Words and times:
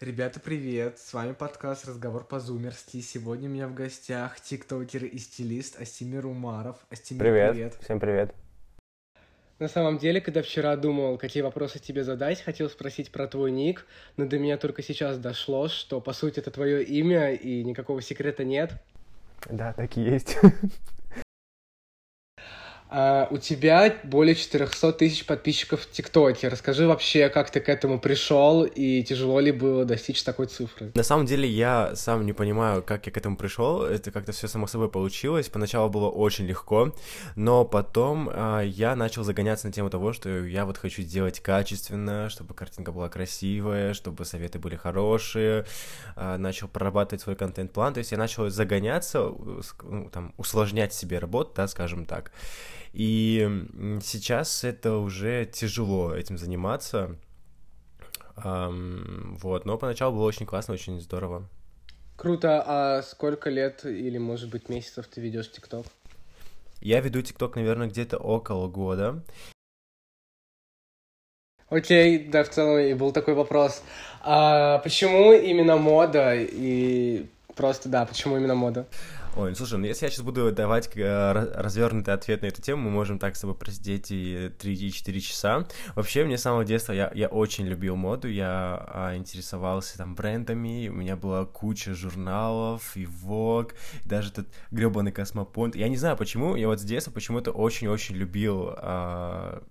Ребята, 0.00 0.40
привет! 0.40 0.98
С 0.98 1.12
вами 1.12 1.32
подкаст 1.32 1.86
«Разговор 1.86 2.24
по 2.24 2.40
зумерски». 2.40 3.02
Сегодня 3.02 3.50
у 3.50 3.52
меня 3.52 3.68
в 3.68 3.74
гостях 3.74 4.40
тиктокер 4.40 5.04
и 5.04 5.18
стилист 5.18 5.78
Астимир 5.78 6.24
Умаров. 6.24 6.78
Астимир, 6.88 7.20
Привет. 7.20 7.52
привет! 7.52 7.78
Всем 7.82 8.00
привет. 8.00 8.34
На 9.58 9.68
самом 9.68 9.98
деле, 9.98 10.22
когда 10.22 10.40
вчера 10.40 10.74
думал, 10.76 11.18
какие 11.18 11.42
вопросы 11.42 11.80
тебе 11.80 12.02
задать, 12.02 12.40
хотел 12.40 12.70
спросить 12.70 13.12
про 13.12 13.26
твой 13.26 13.50
ник, 13.50 13.84
но 14.16 14.24
до 14.24 14.38
меня 14.38 14.56
только 14.56 14.82
сейчас 14.82 15.18
дошло, 15.18 15.68
что, 15.68 16.00
по 16.00 16.14
сути, 16.14 16.40
это 16.40 16.50
твое 16.50 16.82
имя, 16.82 17.34
и 17.34 17.62
никакого 17.62 18.00
секрета 18.00 18.42
нет. 18.42 18.72
Да, 19.50 19.74
так 19.74 19.98
и 19.98 20.00
есть. 20.00 20.38
А, 22.92 23.28
у 23.30 23.38
тебя 23.38 23.94
более 24.02 24.34
400 24.34 24.92
тысяч 24.94 25.24
подписчиков 25.24 25.82
в 25.82 25.90
ТикТоке. 25.90 26.48
Расскажи 26.48 26.88
вообще, 26.88 27.28
как 27.28 27.50
ты 27.50 27.60
к 27.60 27.68
этому 27.68 28.00
пришел, 28.00 28.64
и 28.64 29.04
тяжело 29.04 29.38
ли 29.38 29.52
было 29.52 29.84
достичь 29.84 30.24
такой 30.24 30.46
цифры? 30.46 30.90
На 30.94 31.04
самом 31.04 31.24
деле 31.24 31.48
я 31.48 31.94
сам 31.94 32.26
не 32.26 32.32
понимаю, 32.32 32.82
как 32.82 33.06
я 33.06 33.12
к 33.12 33.16
этому 33.16 33.36
пришел. 33.36 33.84
Это 33.84 34.10
как-то 34.10 34.32
все 34.32 34.48
само 34.48 34.66
собой 34.66 34.90
получилось. 34.90 35.48
Поначалу 35.48 35.88
было 35.88 36.08
очень 36.08 36.46
легко, 36.46 36.92
но 37.36 37.64
потом 37.64 38.28
а, 38.32 38.60
я 38.62 38.96
начал 38.96 39.22
загоняться 39.22 39.68
на 39.68 39.72
тему 39.72 39.88
того, 39.88 40.12
что 40.12 40.28
я 40.44 40.64
вот 40.66 40.76
хочу 40.76 41.02
сделать 41.02 41.38
качественно, 41.38 42.28
чтобы 42.28 42.54
картинка 42.54 42.90
была 42.90 43.08
красивая, 43.08 43.94
чтобы 43.94 44.24
советы 44.24 44.58
были 44.58 44.74
хорошие. 44.74 45.64
А, 46.16 46.38
начал 46.38 46.66
прорабатывать 46.66 47.22
свой 47.22 47.36
контент-план. 47.36 47.94
То 47.94 47.98
есть 47.98 48.10
я 48.10 48.18
начал 48.18 48.50
загоняться, 48.50 49.32
ну, 49.84 50.10
там, 50.10 50.34
усложнять 50.38 50.92
себе 50.92 51.20
работу, 51.20 51.52
да, 51.54 51.68
скажем 51.68 52.04
так. 52.04 52.32
И 52.92 53.48
сейчас 54.02 54.64
это 54.64 54.96
уже 54.96 55.46
тяжело 55.46 56.14
этим 56.14 56.38
заниматься. 56.38 57.16
Ам, 58.36 59.36
вот, 59.40 59.64
но 59.64 59.78
поначалу 59.78 60.16
было 60.16 60.24
очень 60.24 60.46
классно, 60.46 60.74
очень 60.74 61.00
здорово. 61.00 61.48
Круто, 62.16 62.62
а 62.66 63.02
сколько 63.02 63.48
лет 63.48 63.84
или, 63.84 64.18
может 64.18 64.50
быть, 64.50 64.68
месяцев 64.68 65.06
ты 65.06 65.20
ведешь 65.20 65.50
ТикТок? 65.50 65.86
Я 66.80 67.00
веду 67.00 67.22
ТикТок, 67.22 67.56
наверное, 67.56 67.88
где-то 67.88 68.18
около 68.18 68.68
года. 68.68 69.22
Окей, 71.68 72.18
да, 72.18 72.42
в 72.42 72.48
целом 72.48 72.78
и 72.78 72.94
был 72.94 73.12
такой 73.12 73.34
вопрос. 73.34 73.82
А 74.22 74.78
почему 74.78 75.32
именно 75.32 75.76
мода 75.76 76.34
и 76.34 77.26
просто, 77.54 77.88
да, 77.88 78.04
почему 78.04 78.36
именно 78.36 78.54
мода? 78.54 78.86
Ой, 79.36 79.50
ну 79.50 79.54
слушай, 79.54 79.78
ну 79.78 79.86
если 79.86 80.06
я 80.06 80.10
сейчас 80.10 80.24
буду 80.24 80.50
давать 80.50 80.90
э, 80.96 81.32
развернутый 81.54 82.12
ответ 82.12 82.42
на 82.42 82.46
эту 82.46 82.60
тему, 82.60 82.82
мы 82.82 82.90
можем 82.90 83.20
так 83.20 83.36
с 83.36 83.40
тобой 83.40 83.54
просидеть 83.54 84.10
и 84.10 84.50
3-4 84.58 85.20
часа. 85.20 85.68
Вообще, 85.94 86.24
мне 86.24 86.36
с 86.36 86.42
самого 86.42 86.64
детства 86.64 86.92
я, 86.92 87.12
я 87.14 87.28
очень 87.28 87.64
любил 87.64 87.94
моду, 87.94 88.26
я 88.26 88.84
а, 88.88 89.16
интересовался 89.16 89.96
там 89.98 90.16
брендами, 90.16 90.88
у 90.88 90.94
меня 90.94 91.14
была 91.14 91.44
куча 91.46 91.94
журналов 91.94 92.96
и 92.96 93.04
Vogue, 93.04 93.72
даже 94.04 94.30
этот 94.30 94.48
гребаный 94.72 95.12
Космопонт. 95.12 95.76
Я 95.76 95.88
не 95.88 95.96
знаю 95.96 96.16
почему, 96.16 96.56
я 96.56 96.66
вот 96.66 96.80
с 96.80 96.84
детства 96.84 97.12
почему-то 97.12 97.52
очень-очень 97.52 98.16
любил 98.16 98.74
а, 98.76 99.62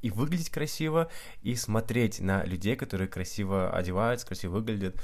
и 0.00 0.10
выглядеть 0.10 0.48
красиво, 0.48 1.10
и 1.42 1.54
смотреть 1.56 2.20
на 2.20 2.42
людей, 2.44 2.74
которые 2.74 3.06
красиво 3.06 3.70
одеваются, 3.70 4.26
красиво 4.26 4.52
выглядят 4.52 4.96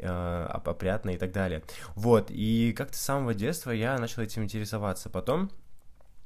опрятно 0.00 1.10
и 1.10 1.16
так 1.16 1.32
далее. 1.32 1.62
Вот, 1.94 2.30
и 2.30 2.72
как-то 2.76 2.96
с 2.96 3.00
самого 3.00 3.34
детства 3.34 3.70
я 3.70 3.98
начал 3.98 4.22
этим 4.22 4.44
интересоваться. 4.44 5.08
Потом 5.08 5.50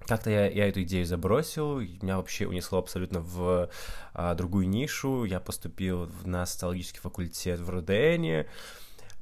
как-то 0.06 0.30
я, 0.30 0.48
я 0.48 0.68
эту 0.68 0.82
идею 0.82 1.04
забросил, 1.04 1.80
меня 1.80 2.16
вообще 2.16 2.46
унесло 2.46 2.78
абсолютно 2.78 3.20
в 3.20 3.68
а, 4.14 4.34
другую 4.34 4.68
нишу. 4.68 5.24
Я 5.24 5.38
поступил 5.38 6.10
на 6.24 6.46
социологический 6.46 7.00
факультет 7.00 7.60
в 7.60 7.68
РУДНе, 7.68 8.46
а, 8.46 8.46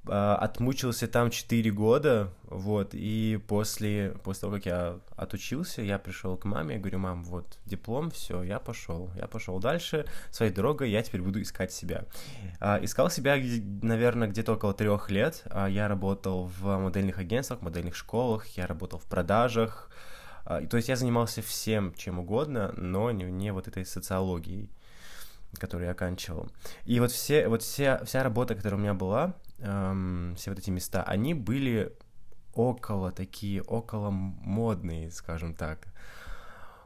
отмучился 0.09 1.09
там 1.09 1.31
4 1.31 1.71
года, 1.71 2.33
вот, 2.45 2.91
и 2.93 3.41
после, 3.49 4.15
после 4.23 4.41
того, 4.43 4.55
как 4.55 4.67
я 4.67 4.99
отучился, 5.17 5.83
я 5.83 5.99
пришел 5.99 6.37
к 6.37 6.45
маме, 6.45 6.75
я 6.75 6.81
говорю, 6.81 6.99
мам, 6.99 7.25
вот, 7.25 7.59
диплом, 7.65 8.11
все, 8.11 8.43
я 8.43 8.59
пошел, 8.59 9.11
я 9.17 9.27
пошел 9.27 9.59
дальше, 9.59 10.07
своей 10.31 10.53
дорогой, 10.53 10.91
я 10.91 11.03
теперь 11.03 11.23
буду 11.23 11.43
искать 11.43 11.73
себя. 11.73 12.05
А, 12.61 12.79
Искал 12.83 13.11
себя, 13.11 13.37
наверное, 13.83 14.29
где-то 14.29 14.55
около 14.55 14.75
трех 14.75 15.11
лет. 15.11 15.43
А, 15.47 15.67
Я 15.67 15.89
работал 15.89 16.47
в 16.59 16.79
модельных 16.79 17.19
агентствах, 17.19 17.63
модельных 17.63 17.97
школах, 17.97 18.47
я 18.57 18.67
работал 18.67 18.99
в 18.99 19.05
продажах. 19.05 19.91
А, 20.45 20.65
То 20.67 20.77
есть 20.77 20.89
я 20.89 20.97
занимался 20.97 21.43
всем, 21.43 21.93
чем 21.95 22.19
угодно, 22.19 22.73
но 22.77 23.11
не, 23.11 23.25
не 23.25 23.53
вот 23.53 23.67
этой 23.69 23.85
социологией, 23.85 24.71
которую 25.59 25.87
я 25.87 25.93
оканчивал. 25.93 26.49
И 26.85 27.01
вот 27.01 27.11
все, 27.11 27.49
вот 27.49 27.63
вся, 27.63 28.05
вся 28.05 28.23
работа, 28.23 28.55
которая 28.55 28.79
у 28.79 28.83
меня 28.83 28.95
была, 28.95 29.35
эм, 29.59 30.35
все 30.37 30.51
вот 30.51 30.59
эти 30.59 30.71
места, 30.71 31.03
они 31.03 31.35
были 31.35 31.93
около 32.55 33.13
такие, 33.13 33.63
около 33.63 34.11
модные, 34.11 35.11
скажем 35.11 35.55
так. 35.55 35.89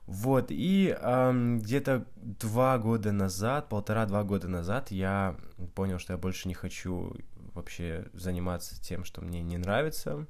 Вот, 0.07 0.47
и 0.51 0.97
ам, 1.01 1.61
где-то 1.61 2.05
два 2.17 2.79
года 2.79 3.13
назад, 3.13 3.69
полтора-два 3.69 4.25
года 4.25 4.49
назад 4.49 4.91
я 4.91 5.37
понял, 5.77 6.01
что 6.01 6.15
я 6.15 6.19
больше 6.19 6.49
не 6.49 6.55
хочу 6.55 7.15
вообще 7.55 8.07
заниматься 8.13 8.81
тем, 8.83 9.05
что 9.05 9.21
мне 9.21 9.41
не 9.43 9.57
нравится. 9.57 10.27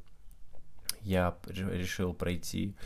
Я 1.01 1.35
решил 1.47 2.13
пройти 2.13 2.77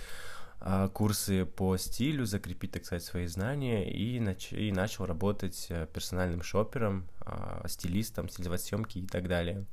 курсы 0.92 1.44
по 1.44 1.76
стилю, 1.76 2.24
закрепить, 2.24 2.72
так 2.72 2.84
сказать, 2.84 3.04
свои 3.04 3.26
знания 3.26 3.90
и, 3.90 4.18
нач- 4.18 4.56
и 4.56 4.72
начал 4.72 5.04
работать 5.04 5.66
э, 5.68 5.86
персональным 5.92 6.42
шопером, 6.42 7.06
а, 7.20 7.64
стилистом, 7.68 8.28
стилизовать 8.28 8.62
съемки 8.62 8.98
и 8.98 9.06
так 9.06 9.28
далее. 9.28 9.64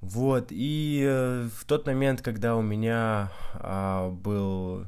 Вот, 0.00 0.46
и 0.50 1.04
э, 1.06 1.48
в 1.54 1.64
тот 1.66 1.86
момент, 1.86 2.22
когда 2.22 2.56
у 2.56 2.62
меня 2.62 3.32
а, 3.54 4.10
был 4.10 4.86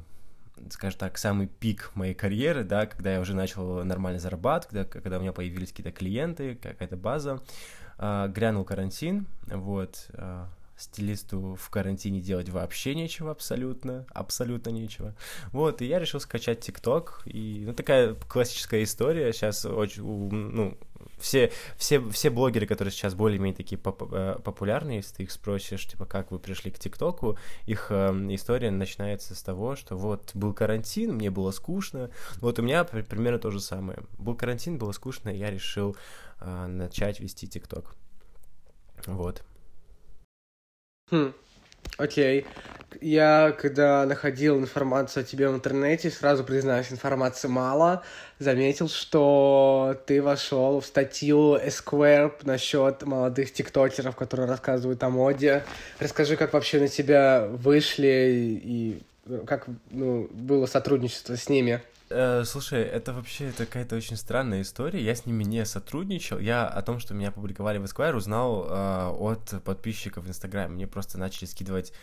скажем 0.71 0.99
так, 0.99 1.17
самый 1.17 1.47
пик 1.47 1.91
моей 1.95 2.13
карьеры, 2.13 2.63
да, 2.63 2.85
когда 2.85 3.13
я 3.13 3.21
уже 3.21 3.33
начал 3.33 3.83
нормально 3.85 4.19
зарабатывать, 4.19 4.89
когда, 4.89 5.17
у 5.17 5.21
меня 5.21 5.31
появились 5.31 5.69
какие-то 5.69 5.93
клиенты, 5.93 6.55
какая-то 6.55 6.97
база, 6.97 7.39
грянул 7.97 8.65
карантин, 8.65 9.25
вот, 9.47 10.09
стилисту 10.79 11.55
в 11.59 11.69
карантине 11.69 12.21
делать 12.21 12.49
вообще 12.49 12.95
нечего 12.95 13.31
абсолютно, 13.31 14.05
абсолютно 14.09 14.69
нечего. 14.69 15.15
Вот, 15.51 15.81
и 15.81 15.85
я 15.85 15.99
решил 15.99 16.19
скачать 16.19 16.61
ТикТок, 16.61 17.21
и, 17.25 17.63
ну, 17.65 17.73
такая 17.73 18.15
классическая 18.15 18.83
история, 18.83 19.31
сейчас 19.33 19.65
очень, 19.65 20.03
ну, 20.03 20.77
все, 21.19 21.51
все, 21.77 22.01
все 22.09 22.29
блогеры, 22.29 22.65
которые 22.65 22.91
сейчас 22.91 23.13
более-менее 23.13 23.55
такие 23.55 23.77
поп- 23.77 24.11
э, 24.11 24.39
популярные, 24.43 24.97
если 24.97 25.15
ты 25.15 25.23
их 25.23 25.31
спросишь, 25.31 25.85
типа, 25.85 26.05
как 26.05 26.31
вы 26.31 26.39
пришли 26.39 26.71
к 26.71 26.79
ТикТоку, 26.79 27.37
их 27.65 27.87
э, 27.89 28.11
история 28.29 28.71
начинается 28.71 29.35
с 29.35 29.41
того, 29.43 29.75
что 29.75 29.97
вот 29.97 30.31
был 30.33 30.53
карантин, 30.53 31.13
мне 31.15 31.29
было 31.29 31.51
скучно. 31.51 32.09
Вот 32.37 32.59
у 32.59 32.61
меня 32.61 32.83
при- 32.83 33.01
примерно 33.01 33.39
то 33.39 33.51
же 33.51 33.59
самое. 33.59 33.99
Был 34.17 34.35
карантин, 34.35 34.77
было 34.77 34.91
скучно, 34.91 35.29
я 35.29 35.51
решил 35.51 35.95
э, 36.39 36.67
начать 36.67 37.19
вести 37.19 37.47
ТикТок. 37.47 37.95
Вот. 39.05 39.43
Хм, 41.11 41.33
окей. 41.97 42.45
Я, 43.01 43.55
когда 43.57 44.05
находил 44.05 44.57
информацию 44.59 45.21
о 45.21 45.23
тебе 45.23 45.47
в 45.47 45.55
интернете, 45.55 46.09
сразу 46.09 46.43
признаюсь, 46.43 46.91
информации 46.91 47.47
мало, 47.47 48.03
заметил, 48.39 48.89
что 48.89 49.95
ты 50.05 50.21
вошел 50.21 50.81
в 50.81 50.85
статью 50.85 51.55
Esquire 51.55 52.33
насчет 52.43 53.03
молодых 53.03 53.53
тиктокеров, 53.53 54.15
которые 54.15 54.47
рассказывают 54.47 55.01
о 55.03 55.09
моде. 55.09 55.63
Расскажи, 55.99 56.35
как 56.35 56.53
вообще 56.53 56.79
на 56.79 56.87
тебя 56.87 57.47
вышли 57.47 58.59
и 58.63 59.01
как 59.45 59.67
ну, 59.91 60.27
было 60.31 60.65
сотрудничество 60.65 61.35
с 61.37 61.47
ними. 61.47 61.81
Э, 62.09 62.43
слушай, 62.43 62.81
это 62.81 63.13
вообще 63.13 63.51
какая-то 63.51 63.95
очень 63.95 64.17
странная 64.17 64.61
история. 64.61 65.03
Я 65.03 65.13
с 65.13 65.25
ними 65.25 65.43
не 65.43 65.63
сотрудничал. 65.65 66.39
Я 66.39 66.67
о 66.67 66.81
том, 66.81 66.99
что 66.99 67.13
меня 67.13 67.31
публиковали 67.31 67.77
в 67.77 67.83
Esquire, 67.83 68.15
узнал 68.15 68.65
э, 68.67 69.07
от 69.09 69.63
подписчиков 69.63 70.25
в 70.25 70.27
Инстаграме. 70.27 70.73
Мне 70.73 70.87
просто 70.87 71.19
начали 71.19 71.45
скидывать 71.45 71.93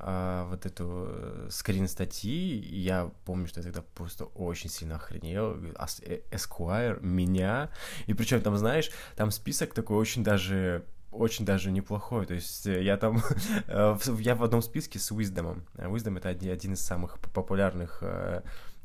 э, 0.00 0.46
вот 0.48 0.66
эту 0.66 1.48
скрин 1.50 1.86
статьи. 1.86 2.58
Я 2.58 3.12
помню, 3.24 3.46
что 3.46 3.60
я 3.60 3.64
тогда 3.64 3.82
просто 3.94 4.24
очень 4.24 4.70
сильно 4.70 4.96
охренел. 4.96 5.54
Esquire, 5.54 7.00
меня. 7.00 7.70
И 8.06 8.14
причем 8.14 8.40
там, 8.40 8.56
знаешь, 8.56 8.90
там 9.14 9.30
список 9.30 9.72
такой 9.72 9.96
очень 9.96 10.24
даже 10.24 10.84
очень 11.12 11.44
даже 11.44 11.70
неплохой. 11.70 12.26
То 12.26 12.34
есть 12.34 12.66
я 12.66 12.96
там... 12.96 13.22
я 13.68 14.34
в 14.34 14.42
одном 14.42 14.62
списке 14.62 14.98
с 14.98 15.12
Wisdom. 15.12 15.62
Wisdom— 15.76 16.18
это 16.18 16.28
один, 16.28 16.72
из 16.72 16.80
самых 16.80 17.20
популярных 17.20 18.02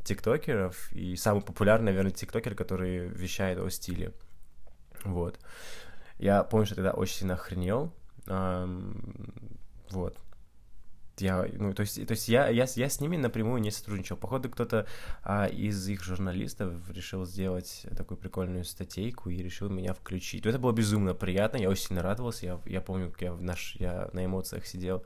тиктокеров, 0.04 0.92
и 0.92 1.16
самый 1.16 1.42
популярный, 1.42 1.92
наверное, 1.92 2.12
тиктокер, 2.12 2.56
который 2.56 3.07
вещает 3.07 3.60
о 3.60 3.69
стиле. 3.69 4.13
Вот. 5.04 5.40
Я 6.18 6.44
помню, 6.44 6.66
что 6.66 6.75
тогда 6.75 6.92
очень 6.92 7.16
сильно 7.16 7.36
охренел. 7.36 7.94
Ам, 8.28 8.96
вот. 9.90 10.18
я, 11.18 11.48
ну, 11.54 11.74
то 11.74 11.81
есть, 11.81 12.06
то 12.06 12.12
есть 12.12 12.28
я, 12.28 12.50
я, 12.50 12.66
я 12.75 12.90
с 12.90 13.00
ними 13.00 13.18
напрямую 13.18 13.62
не 13.62 13.72
сотрудничал. 13.72 14.18
Походу, 14.18 14.50
кто-то 14.50 14.86
а, 15.24 15.46
из 15.48 15.88
их 15.88 16.04
журналистов 16.04 16.74
решил 16.92 17.25
сделать 17.25 17.86
такую 17.96 18.18
прикольную 18.18 18.66
статейку 18.66 19.30
и 19.30 19.38
решил 19.38 19.69
меня 19.69 19.94
включить. 19.94 20.46
Это 20.46 20.60
было 20.60 20.72
безумно 20.72 21.13
приятно, 21.13 21.57
я 21.57 21.69
очень 21.69 21.88
сильно 21.88 22.04
радовался. 22.04 22.46
Я, 22.46 22.60
я 22.66 22.81
помню, 22.81 23.12
как 23.12 23.22
я, 23.22 23.34
в 23.34 23.42
наш, 23.42 23.75
я 23.75 24.10
на 24.13 24.25
эмоциях 24.25 24.66
сидел 24.66 25.04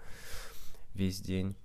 весь 0.94 1.22
день. 1.22 1.56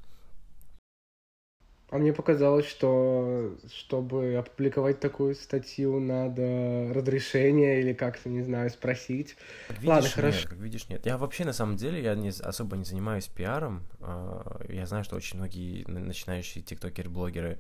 А 1.91 1.97
мне 1.97 2.13
показалось, 2.13 2.67
что 2.67 3.57
чтобы 3.75 4.35
опубликовать 4.35 5.01
такую 5.01 5.35
статью, 5.35 5.99
надо 6.01 6.93
разрешение 6.93 7.81
или 7.81 7.95
как-то, 7.95 8.29
не 8.29 8.43
знаю, 8.43 8.69
спросить. 8.69 9.37
Как 9.69 9.77
видишь, 9.79 9.89
Ладно, 9.89 10.11
хорошо. 10.11 10.39
Нет, 10.41 10.49
как 10.49 10.59
видишь, 10.59 10.89
нет. 10.91 11.07
Я 11.07 11.17
вообще, 11.17 11.47
на 11.47 11.55
самом 11.55 11.77
деле, 11.77 12.03
я 12.03 12.15
не, 12.15 12.29
особо 12.29 12.77
не 12.77 12.85
занимаюсь 12.85 13.27
пиаром. 13.29 13.85
А, 14.01 14.61
я 14.69 14.85
знаю, 14.85 15.03
что 15.03 15.17
очень 15.17 15.39
многие 15.39 15.85
начинающие 15.89 16.63
тиктокеры-блогеры 16.63 17.59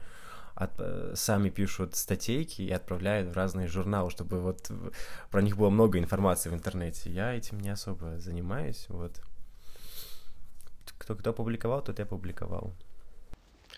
от, 0.54 0.72
э, 0.78 1.12
сами 1.14 1.48
пишут 1.48 1.96
статейки 1.96 2.60
и 2.60 2.70
отправляют 2.70 3.31
в 3.31 3.32
разные 3.32 3.66
журналы, 3.66 4.10
чтобы 4.10 4.40
вот 4.40 4.70
про 5.31 5.40
них 5.40 5.56
было 5.56 5.70
много 5.70 5.98
информации 5.98 6.50
в 6.50 6.54
интернете. 6.54 7.10
Я 7.10 7.32
этим 7.32 7.60
не 7.60 7.70
особо 7.70 8.19
занимаюсь, 8.19 8.86
вот. 8.90 9.22
Кто 10.98 11.14
кто 11.14 11.31
опубликовал, 11.31 11.82
тот 11.82 11.98
я 11.98 12.04
опубликовал. 12.04 12.74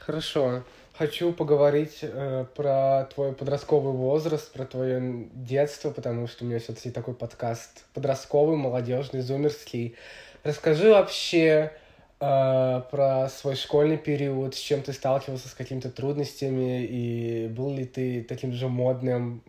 Хорошо. 0.01 0.65
Хочу 1.01 1.33
поговорить 1.33 2.01
э, 2.03 2.45
про 2.55 3.09
твой 3.15 3.33
подростковый 3.33 3.95
возраст, 3.95 4.53
про 4.53 4.67
твое 4.67 5.29
детство, 5.33 5.91
потому 5.91 6.27
что 6.27 6.45
у 6.45 6.49
меня 6.49 6.59
все-таки 6.59 6.91
такой 6.91 7.15
подкаст 7.15 7.87
подростковый, 7.95 8.59
молодежный, 8.59 9.23
зумерский. 9.23 9.95
Расскажи 10.43 10.91
вообще 10.91 11.73
э, 12.21 12.83
про 12.91 13.31
свой 13.31 13.57
школьный 13.57 13.97
период, 13.97 14.55
с 14.55 14.59
чем 14.59 14.83
ты 14.83 14.93
сталкивался, 14.93 15.49
с 15.49 15.55
какими-то 15.55 15.91
трудностями, 15.91 16.85
и 16.85 17.49
был 17.49 17.75
ли 17.75 17.87
ты 17.87 18.23
таким 18.23 18.53
же 18.53 18.69
модным 18.69 19.43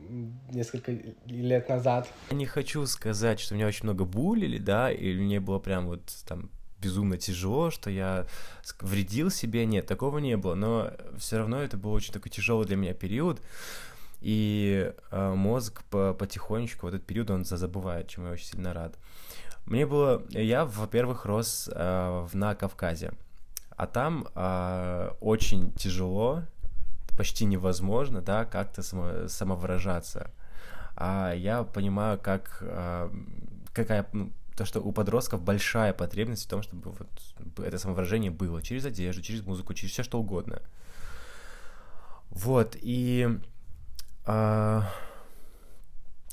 несколько 0.51 0.94
лет 1.25 1.68
назад? 1.68 2.07
Я 2.30 2.38
не 2.38 2.45
хочу 2.45 2.86
сказать, 2.86 3.42
что 3.42 3.56
меня 3.56 3.68
очень 3.68 3.83
много 3.83 4.06
булили, 4.06 4.57
да, 4.57 4.89
или 4.89 5.19
мне 5.19 5.42
было 5.42 5.59
прям 5.59 5.88
вот 5.88 6.01
там 6.25 6.50
безумно 6.81 7.18
тяжело, 7.18 7.72
что 7.72 7.89
я 7.89 8.25
вредил 8.80 9.30
себе, 9.30 9.66
нет, 9.66 9.86
такого 9.86 10.18
не 10.18 10.38
было, 10.38 10.56
но 10.56 10.92
все 11.18 11.38
равно 11.38 11.62
это 11.62 11.78
был 11.78 11.92
очень 11.92 12.13
такой 12.13 12.31
тяжелый 12.31 12.66
для 12.66 12.75
меня 12.75 12.94
период, 12.94 13.42
и 14.22 14.94
э, 15.12 15.33
мозг 15.33 15.83
по 15.89 16.13
потихонечку 16.13 16.86
в 16.86 16.89
этот 16.89 17.06
период 17.06 17.30
он 17.31 17.45
забывает, 17.45 18.07
чем 18.07 18.25
я 18.25 18.31
очень 18.31 18.45
сильно 18.45 18.74
рад. 18.74 18.95
Мне 19.66 19.86
было, 19.86 20.24
я, 20.30 20.66
во-первых, 20.66 21.25
рос 21.25 21.69
э, 21.74 22.28
на 22.33 22.56
Кавказе, 22.56 23.13
а 23.75 23.88
там 23.88 24.28
э, 24.36 25.12
очень 25.22 25.72
тяжело, 25.74 26.44
почти 27.18 27.45
невозможно, 27.45 28.22
да, 28.22 28.45
как-то 28.45 28.83
само, 28.83 29.28
самовыражаться. 29.28 30.31
А 30.95 31.33
я 31.33 31.63
понимаю, 31.63 32.19
как 32.19 32.57
э, 32.62 33.10
какая 33.74 34.06
ну, 34.13 34.31
то, 34.62 34.66
что 34.66 34.80
у 34.80 34.92
подростков 34.92 35.42
большая 35.42 35.92
потребность 35.92 36.46
в 36.46 36.48
том, 36.48 36.62
чтобы 36.62 36.92
вот 36.92 37.08
это 37.60 37.80
самовыражение 37.80 38.30
было 38.30 38.62
через 38.62 38.86
одежду, 38.86 39.24
через 39.24 39.44
музыку, 39.44 39.74
через 39.74 39.92
все 39.92 40.04
что 40.04 40.19
угодно. 40.19 40.62
Вот, 42.30 42.78
и... 42.80 43.40
А, 44.24 44.88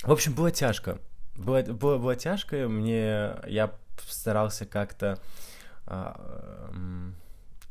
в 0.02 0.12
общем, 0.12 0.34
было 0.34 0.50
тяжко. 0.50 0.98
Было, 1.36 1.62
было, 1.62 1.96
было 1.96 2.16
тяжко, 2.16 2.68
мне... 2.68 3.34
Я 3.46 3.72
старался 4.06 4.66
как-то... 4.66 5.18
А, 5.86 6.70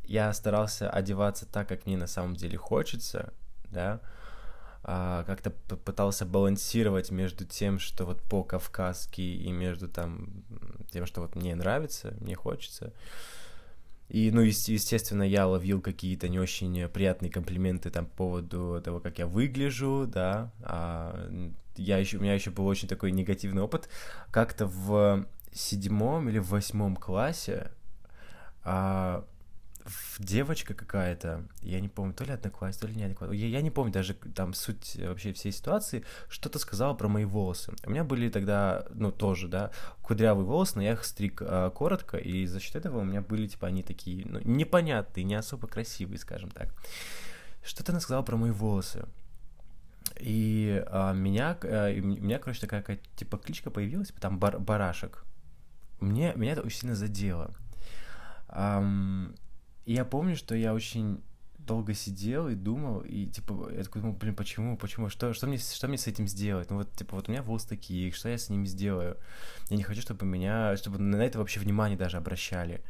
я 0.04 0.32
старался 0.32 0.90
одеваться 0.90 1.46
так, 1.46 1.68
как 1.68 1.86
мне 1.86 1.96
на 1.96 2.08
самом 2.08 2.34
деле 2.34 2.58
хочется, 2.58 3.32
да, 3.66 4.00
как-то 5.26 5.50
пытался 5.50 6.24
балансировать 6.24 7.10
между 7.10 7.44
тем, 7.44 7.78
что 7.78 8.06
вот 8.06 8.22
по-кавказски 8.22 9.20
и 9.20 9.52
между 9.52 9.86
там 9.88 10.44
тем, 10.90 11.04
что 11.04 11.20
вот 11.20 11.34
мне 11.36 11.54
нравится, 11.54 12.14
мне 12.20 12.34
хочется. 12.34 12.94
И, 14.08 14.30
ну, 14.30 14.40
естественно, 14.40 15.22
я 15.22 15.46
ловил 15.46 15.82
какие-то 15.82 16.30
не 16.30 16.38
очень 16.38 16.88
приятные 16.88 17.30
комплименты 17.30 17.90
там 17.90 18.06
по 18.06 18.16
поводу 18.16 18.80
того, 18.82 19.00
как 19.00 19.18
я 19.18 19.26
выгляжу, 19.26 20.06
да. 20.10 20.50
А 20.62 21.28
я 21.76 21.98
еще, 21.98 22.16
у 22.16 22.22
меня 22.22 22.32
еще 22.32 22.50
был 22.50 22.66
очень 22.66 22.88
такой 22.88 23.12
негативный 23.12 23.60
опыт. 23.60 23.90
Как-то 24.30 24.66
в 24.66 25.26
седьмом 25.52 26.30
или 26.30 26.38
в 26.38 26.48
восьмом 26.48 26.96
классе 26.96 27.70
а, 28.64 29.26
девочка 30.18 30.74
какая-то, 30.74 31.44
я 31.62 31.80
не 31.80 31.88
помню, 31.88 32.14
то 32.14 32.24
ли 32.24 32.32
одноклассница, 32.32 32.80
то 32.80 32.88
ли 32.88 32.96
не 32.96 33.04
одноклассница, 33.04 33.36
я, 33.40 33.48
я 33.48 33.62
не 33.62 33.70
помню 33.70 33.92
даже 33.92 34.14
там 34.14 34.54
суть 34.54 34.96
вообще 34.96 35.32
всей 35.32 35.52
ситуации, 35.52 36.04
что-то 36.28 36.58
сказала 36.58 36.94
про 36.94 37.08
мои 37.08 37.24
волосы. 37.24 37.72
У 37.84 37.90
меня 37.90 38.04
были 38.04 38.28
тогда, 38.28 38.86
ну, 38.90 39.12
тоже, 39.12 39.48
да, 39.48 39.70
кудрявые 40.02 40.44
волосы, 40.44 40.72
но 40.76 40.82
я 40.82 40.92
их 40.92 41.04
стриг 41.04 41.42
а, 41.42 41.70
коротко, 41.70 42.16
и 42.16 42.46
за 42.46 42.60
счет 42.60 42.76
этого 42.76 43.00
у 43.00 43.04
меня 43.04 43.22
были, 43.22 43.46
типа, 43.46 43.66
они 43.66 43.82
такие, 43.82 44.26
ну, 44.26 44.40
непонятные, 44.44 45.24
не 45.24 45.34
особо 45.34 45.66
красивые, 45.66 46.18
скажем 46.18 46.50
так. 46.50 46.74
Что-то 47.62 47.92
она 47.92 48.00
сказала 48.00 48.22
про 48.22 48.36
мои 48.36 48.50
волосы. 48.50 49.06
И 50.18 50.82
а, 50.88 51.12
меня, 51.12 51.56
а, 51.62 51.90
у 51.92 52.02
меня, 52.02 52.38
короче, 52.38 52.60
такая, 52.60 52.82
какая, 52.82 53.00
типа, 53.16 53.38
кличка 53.38 53.70
появилась, 53.70 54.12
там 54.20 54.38
бар, 54.38 54.58
барашек. 54.58 55.24
Мне, 56.00 56.32
меня 56.36 56.52
это 56.52 56.62
очень 56.62 56.80
сильно 56.80 56.94
задело. 56.94 57.54
Um, 58.48 59.36
и 59.88 59.94
я 59.94 60.04
помню, 60.04 60.36
что 60.36 60.54
я 60.54 60.74
очень 60.74 61.22
долго 61.56 61.94
сидел 61.94 62.46
и 62.48 62.54
думал, 62.54 63.00
и 63.00 63.24
типа, 63.24 63.70
я 63.72 63.82
такой 63.82 64.02
думал, 64.02 64.16
блин, 64.16 64.36
почему, 64.36 64.76
почему, 64.76 65.08
что, 65.08 65.32
что, 65.32 65.46
мне, 65.46 65.56
что 65.56 65.88
мне 65.88 65.96
с 65.96 66.06
этим 66.06 66.28
сделать? 66.28 66.68
Ну 66.68 66.76
вот, 66.76 66.92
типа, 66.92 67.16
вот 67.16 67.26
у 67.26 67.32
меня 67.32 67.42
волосы 67.42 67.70
такие, 67.70 68.12
что 68.12 68.28
я 68.28 68.36
с 68.36 68.50
ними 68.50 68.66
сделаю? 68.66 69.16
Я 69.70 69.78
не 69.78 69.82
хочу, 69.82 70.02
чтобы 70.02 70.26
меня, 70.26 70.76
чтобы 70.76 70.98
на 70.98 71.22
это 71.22 71.38
вообще 71.38 71.58
внимание 71.58 71.96
даже 71.96 72.18
обращали, 72.18 72.82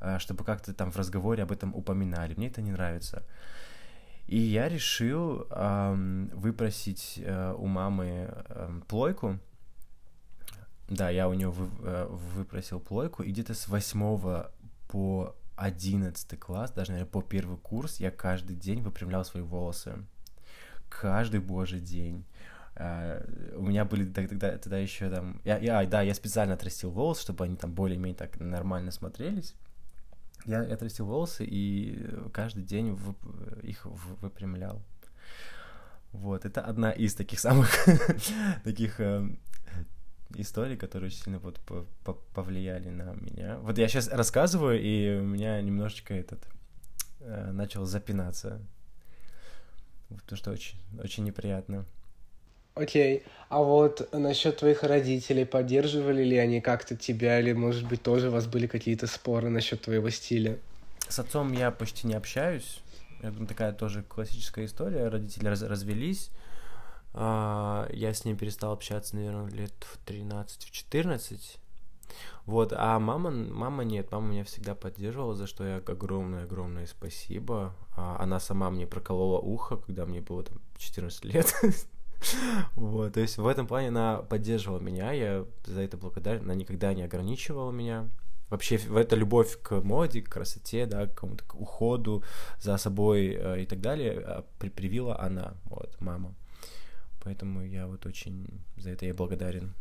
а, 0.00 0.18
чтобы 0.18 0.42
как-то 0.42 0.72
там 0.72 0.90
в 0.90 0.96
разговоре 0.96 1.42
об 1.42 1.52
этом 1.52 1.74
упоминали. 1.74 2.32
Мне 2.34 2.46
это 2.46 2.62
не 2.62 2.70
нравится. 2.70 3.26
И 4.26 4.38
я 4.38 4.70
решил 4.70 5.46
эм, 5.50 6.30
выпросить 6.32 7.20
э, 7.22 7.54
у 7.58 7.66
мамы 7.66 8.30
э, 8.30 8.80
плойку. 8.88 9.38
Да, 10.88 11.10
я 11.10 11.28
у 11.28 11.34
нее 11.34 11.50
вы, 11.50 11.68
э, 11.86 12.06
выпросил 12.08 12.80
плойку, 12.80 13.22
и 13.22 13.32
где-то 13.32 13.52
с 13.52 13.68
восьмого 13.68 14.50
по 14.88 15.36
одиннадцатый 15.58 16.38
класс, 16.38 16.70
даже, 16.70 16.92
наверное, 16.92 17.10
по 17.10 17.20
первый 17.20 17.58
курс, 17.58 17.98
я 18.00 18.10
каждый 18.10 18.56
день 18.56 18.80
выпрямлял 18.80 19.24
свои 19.24 19.42
волосы. 19.42 20.04
Каждый 20.88 21.40
божий 21.40 21.80
день. 21.80 22.24
Uh, 22.76 23.56
у 23.56 23.62
меня 23.62 23.84
были 23.84 24.08
тогда, 24.10 24.56
тогда 24.56 24.78
еще 24.78 25.10
там... 25.10 25.40
Я, 25.44 25.58
я, 25.58 25.84
да, 25.84 26.00
я 26.02 26.14
специально 26.14 26.54
отрастил 26.54 26.92
волосы, 26.92 27.22
чтобы 27.22 27.44
они 27.44 27.56
там 27.56 27.72
более-менее 27.72 28.14
так 28.14 28.38
нормально 28.38 28.92
смотрелись. 28.92 29.54
Я, 30.46 30.62
я 30.62 30.74
отрастил 30.74 31.06
волосы 31.06 31.44
и 31.44 32.08
каждый 32.32 32.62
день 32.62 32.92
вып, 32.92 33.18
их 33.64 33.84
выпрямлял. 33.84 34.80
Вот, 36.12 36.44
это 36.44 36.60
одна 36.60 36.92
из 36.92 37.14
таких 37.14 37.40
самых 37.40 37.68
таких 38.64 39.00
эм, 39.00 39.40
истории, 40.36 40.76
которые 40.76 41.08
очень 41.08 41.22
сильно 41.24 41.38
вот 41.38 41.60
повлияли 42.34 42.88
на 42.90 43.14
меня. 43.14 43.58
Вот 43.58 43.78
я 43.78 43.88
сейчас 43.88 44.08
рассказываю, 44.08 44.80
и 44.80 45.18
у 45.18 45.24
меня 45.24 45.60
немножечко 45.60 46.14
этот 46.14 46.46
э, 47.20 47.50
начал 47.52 47.84
запинаться. 47.84 48.60
Потому 50.08 50.36
что 50.36 50.50
очень, 50.50 50.78
очень 51.02 51.24
неприятно. 51.24 51.84
Окей. 52.74 53.18
Okay. 53.18 53.22
А 53.48 53.62
вот 53.62 54.08
насчет 54.12 54.58
твоих 54.58 54.82
родителей, 54.82 55.44
поддерживали 55.44 56.22
ли 56.22 56.36
они 56.36 56.60
как-то 56.60 56.96
тебя, 56.96 57.40
или, 57.40 57.52
может 57.52 57.86
быть, 57.86 58.02
тоже 58.02 58.28
у 58.28 58.32
вас 58.32 58.46
были 58.46 58.66
какие-то 58.66 59.06
споры 59.06 59.48
насчет 59.48 59.82
твоего 59.82 60.10
стиля? 60.10 60.58
С 61.08 61.18
отцом 61.18 61.52
я 61.52 61.70
почти 61.70 62.06
не 62.06 62.14
общаюсь. 62.14 62.80
Я 63.22 63.30
думаю, 63.30 63.48
такая 63.48 63.72
тоже 63.72 64.02
классическая 64.02 64.64
история. 64.64 65.08
Родители 65.08 65.48
раз 65.48 65.62
развелись. 65.62 66.30
А, 67.14 67.88
я 67.92 68.12
с 68.12 68.24
ним 68.24 68.36
перестал 68.36 68.72
общаться, 68.72 69.16
наверное, 69.16 69.50
лет 69.50 69.74
в 69.80 69.98
13-14. 70.06 71.58
Вот, 72.46 72.72
а 72.74 72.98
мама, 72.98 73.30
мама 73.30 73.84
нет, 73.84 74.10
мама 74.10 74.28
меня 74.28 74.44
всегда 74.44 74.74
поддерживала, 74.74 75.34
за 75.34 75.46
что 75.46 75.64
я 75.64 75.76
огромное-огромное 75.76 76.86
спасибо. 76.86 77.74
А, 77.96 78.16
она 78.20 78.40
сама 78.40 78.70
мне 78.70 78.86
проколола 78.86 79.38
ухо, 79.38 79.76
когда 79.76 80.06
мне 80.06 80.20
было 80.20 80.44
там 80.44 80.58
14 80.76 81.24
лет. 81.24 81.54
Вот, 82.74 83.12
то 83.12 83.20
есть 83.20 83.38
в 83.38 83.46
этом 83.46 83.68
плане 83.68 83.88
она 83.88 84.16
поддерживала 84.16 84.80
меня, 84.80 85.12
я 85.12 85.46
за 85.64 85.82
это 85.82 85.96
благодарен, 85.96 86.42
она 86.42 86.54
никогда 86.54 86.92
не 86.92 87.04
ограничивала 87.04 87.70
меня. 87.70 88.08
Вообще, 88.50 88.78
в 88.78 88.96
это 88.96 89.14
любовь 89.14 89.60
к 89.62 89.80
моде, 89.82 90.22
к 90.22 90.28
красоте, 90.28 90.86
да, 90.86 91.06
к 91.06 91.14
какому-то 91.14 91.44
уходу 91.54 92.24
за 92.60 92.76
собой 92.78 93.36
э, 93.38 93.62
и 93.62 93.66
так 93.66 93.80
далее 93.80 94.20
а, 94.20 94.44
привила 94.58 95.20
она, 95.20 95.54
вот, 95.66 95.96
мама. 96.00 96.34
Поэтому 97.20 97.64
я 97.64 97.86
вот 97.86 98.06
очень 98.06 98.46
за 98.76 98.90
это 98.90 99.06
я 99.06 99.14
благодарен. 99.14 99.74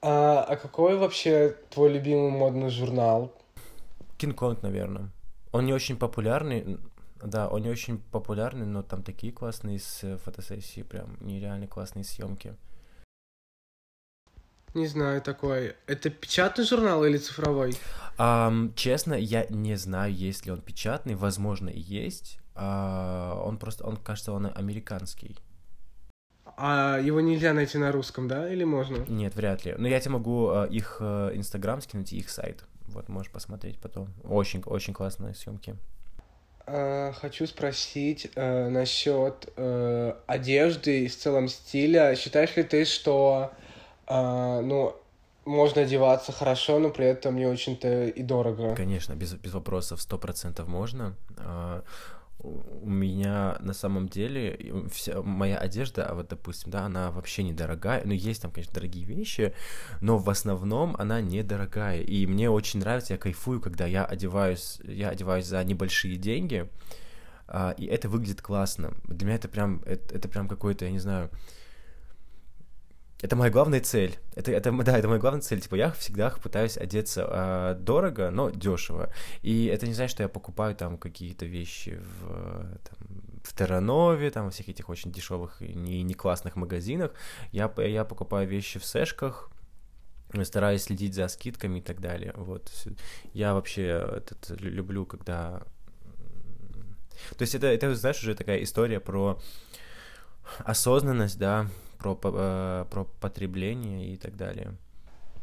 А, 0.00 0.42
а 0.42 0.56
какой 0.56 0.96
вообще 0.96 1.56
твой 1.70 1.92
любимый 1.92 2.30
модный 2.30 2.70
журнал? 2.70 3.32
Кинг-Конг, 4.18 4.62
наверное. 4.62 5.10
Он 5.52 5.66
не 5.66 5.72
очень 5.72 5.96
популярный, 5.96 6.78
да, 7.22 7.48
он 7.48 7.62
не 7.62 7.70
очень 7.70 7.98
популярный, 7.98 8.66
но 8.66 8.82
там 8.82 9.02
такие 9.02 9.32
классные 9.32 9.78
с 9.78 10.04
э, 10.04 10.18
фотосессии, 10.18 10.82
прям 10.82 11.16
нереально 11.20 11.66
классные 11.66 12.04
съемки. 12.04 12.54
Не 14.74 14.86
знаю 14.86 15.22
такой. 15.22 15.74
Это 15.86 16.10
печатный 16.10 16.64
журнал 16.64 17.04
или 17.04 17.16
цифровой? 17.16 17.74
Um, 18.18 18.74
честно, 18.74 19.14
я 19.14 19.46
не 19.48 19.76
знаю, 19.76 20.12
есть 20.14 20.44
ли 20.44 20.52
он 20.52 20.60
печатный. 20.60 21.14
Возможно, 21.14 21.70
и 21.70 21.80
есть. 21.80 22.38
Uh, 22.54 23.40
он 23.42 23.56
просто, 23.56 23.86
он 23.86 23.96
кажется, 23.96 24.32
он 24.32 24.46
американский. 24.54 25.36
А 26.60 26.98
его 26.98 27.20
нельзя 27.20 27.52
найти 27.52 27.78
на 27.78 27.92
русском, 27.92 28.26
да, 28.26 28.52
или 28.52 28.64
можно? 28.64 29.04
Нет, 29.08 29.36
вряд 29.36 29.64
ли. 29.64 29.76
Но 29.78 29.86
я 29.86 30.00
тебе 30.00 30.14
могу 30.14 30.48
uh, 30.48 30.68
их 30.68 30.96
uh, 31.00 31.30
инстаграм 31.36 31.80
скинуть 31.80 32.12
и 32.12 32.18
их 32.18 32.28
сайт. 32.30 32.64
Вот, 32.88 33.08
можешь 33.08 33.30
посмотреть 33.30 33.78
потом. 33.78 34.08
Очень, 34.24 34.62
очень 34.66 34.92
классные 34.92 35.34
съемки. 35.34 35.76
Uh, 36.66 37.12
хочу 37.12 37.46
спросить 37.46 38.28
uh, 38.34 38.68
насчет 38.70 39.52
uh, 39.56 40.16
одежды 40.26 41.04
и 41.04 41.08
в 41.08 41.16
целом 41.16 41.46
стиля. 41.46 42.16
Считаешь 42.16 42.56
ли 42.56 42.64
ты, 42.64 42.84
что 42.84 43.52
uh, 44.08 44.60
ну, 44.60 44.96
можно 45.44 45.82
одеваться 45.82 46.32
хорошо, 46.32 46.80
но 46.80 46.90
при 46.90 47.06
этом 47.06 47.36
не 47.36 47.46
очень-то 47.46 48.06
и 48.06 48.22
дорого? 48.22 48.74
Конечно, 48.74 49.14
без, 49.14 49.32
без 49.34 49.54
вопросов, 49.54 50.02
сто 50.02 50.18
процентов 50.18 50.66
можно. 50.66 51.14
У 52.40 52.88
меня 52.88 53.56
на 53.60 53.72
самом 53.72 54.08
деле 54.08 54.86
вся 54.92 55.22
моя 55.22 55.58
одежда, 55.58 56.06
а 56.06 56.14
вот 56.14 56.28
допустим, 56.28 56.70
да, 56.70 56.84
она 56.84 57.10
вообще 57.10 57.42
недорогая, 57.42 58.02
ну 58.04 58.12
есть 58.12 58.42
там, 58.42 58.52
конечно, 58.52 58.74
дорогие 58.74 59.04
вещи, 59.04 59.54
но 60.00 60.18
в 60.18 60.30
основном 60.30 60.94
она 60.98 61.20
недорогая, 61.20 62.00
и 62.00 62.26
мне 62.26 62.48
очень 62.48 62.78
нравится, 62.78 63.14
я 63.14 63.18
кайфую, 63.18 63.60
когда 63.60 63.86
я 63.86 64.04
одеваюсь, 64.04 64.78
я 64.84 65.08
одеваюсь 65.08 65.46
за 65.46 65.64
небольшие 65.64 66.16
деньги, 66.16 66.70
а, 67.48 67.74
и 67.76 67.86
это 67.86 68.08
выглядит 68.08 68.40
классно. 68.40 68.94
Для 69.04 69.26
меня 69.26 69.36
это 69.36 69.48
прям, 69.48 69.82
это, 69.84 70.14
это 70.14 70.28
прям 70.28 70.46
какой-то, 70.46 70.84
я 70.84 70.92
не 70.92 71.00
знаю, 71.00 71.30
это 73.20 73.34
моя 73.34 73.50
главная 73.50 73.80
цель. 73.80 74.16
Это, 74.36 74.52
это, 74.52 74.70
да, 74.70 74.96
это 74.96 75.08
моя 75.08 75.18
главная 75.20 75.40
цель. 75.40 75.60
Типа, 75.60 75.74
я 75.74 75.90
всегда 75.90 76.30
пытаюсь 76.30 76.76
одеться 76.76 77.26
э, 77.28 77.74
дорого, 77.80 78.30
но 78.30 78.50
дешево. 78.50 79.12
И 79.42 79.66
это 79.66 79.86
не 79.86 79.94
значит, 79.94 80.12
что 80.12 80.22
я 80.22 80.28
покупаю 80.28 80.76
там 80.76 80.98
какие-то 80.98 81.44
вещи 81.44 82.00
в, 82.00 82.78
там, 82.88 82.98
в 83.42 83.56
Терранове, 83.56 84.30
там, 84.30 84.44
во 84.44 84.50
всех 84.50 84.68
этих 84.68 84.88
очень 84.88 85.10
дешевых 85.10 85.60
и 85.60 85.74
не, 85.74 86.04
не 86.04 86.14
классных 86.14 86.54
магазинах. 86.54 87.12
Я, 87.50 87.72
я 87.78 88.04
покупаю 88.04 88.46
вещи 88.46 88.78
в 88.78 88.84
Сэшках, 88.84 89.50
стараюсь 90.44 90.84
следить 90.84 91.14
за 91.14 91.26
скидками 91.26 91.80
и 91.80 91.82
так 91.82 92.00
далее. 92.00 92.32
Вот. 92.36 92.70
Я 93.32 93.54
вообще 93.54 93.82
этот, 94.16 94.60
люблю, 94.60 95.04
когда... 95.06 95.62
То 97.36 97.42
есть 97.42 97.56
это, 97.56 97.66
это, 97.66 97.92
знаешь, 97.96 98.22
уже 98.22 98.36
такая 98.36 98.62
история 98.62 99.00
про 99.00 99.40
осознанность, 100.64 101.36
да, 101.36 101.66
про, 101.98 102.18
э, 102.22 102.84
про 102.90 103.04
потребление 103.20 104.12
и 104.12 104.16
так 104.16 104.36
далее. 104.36 104.72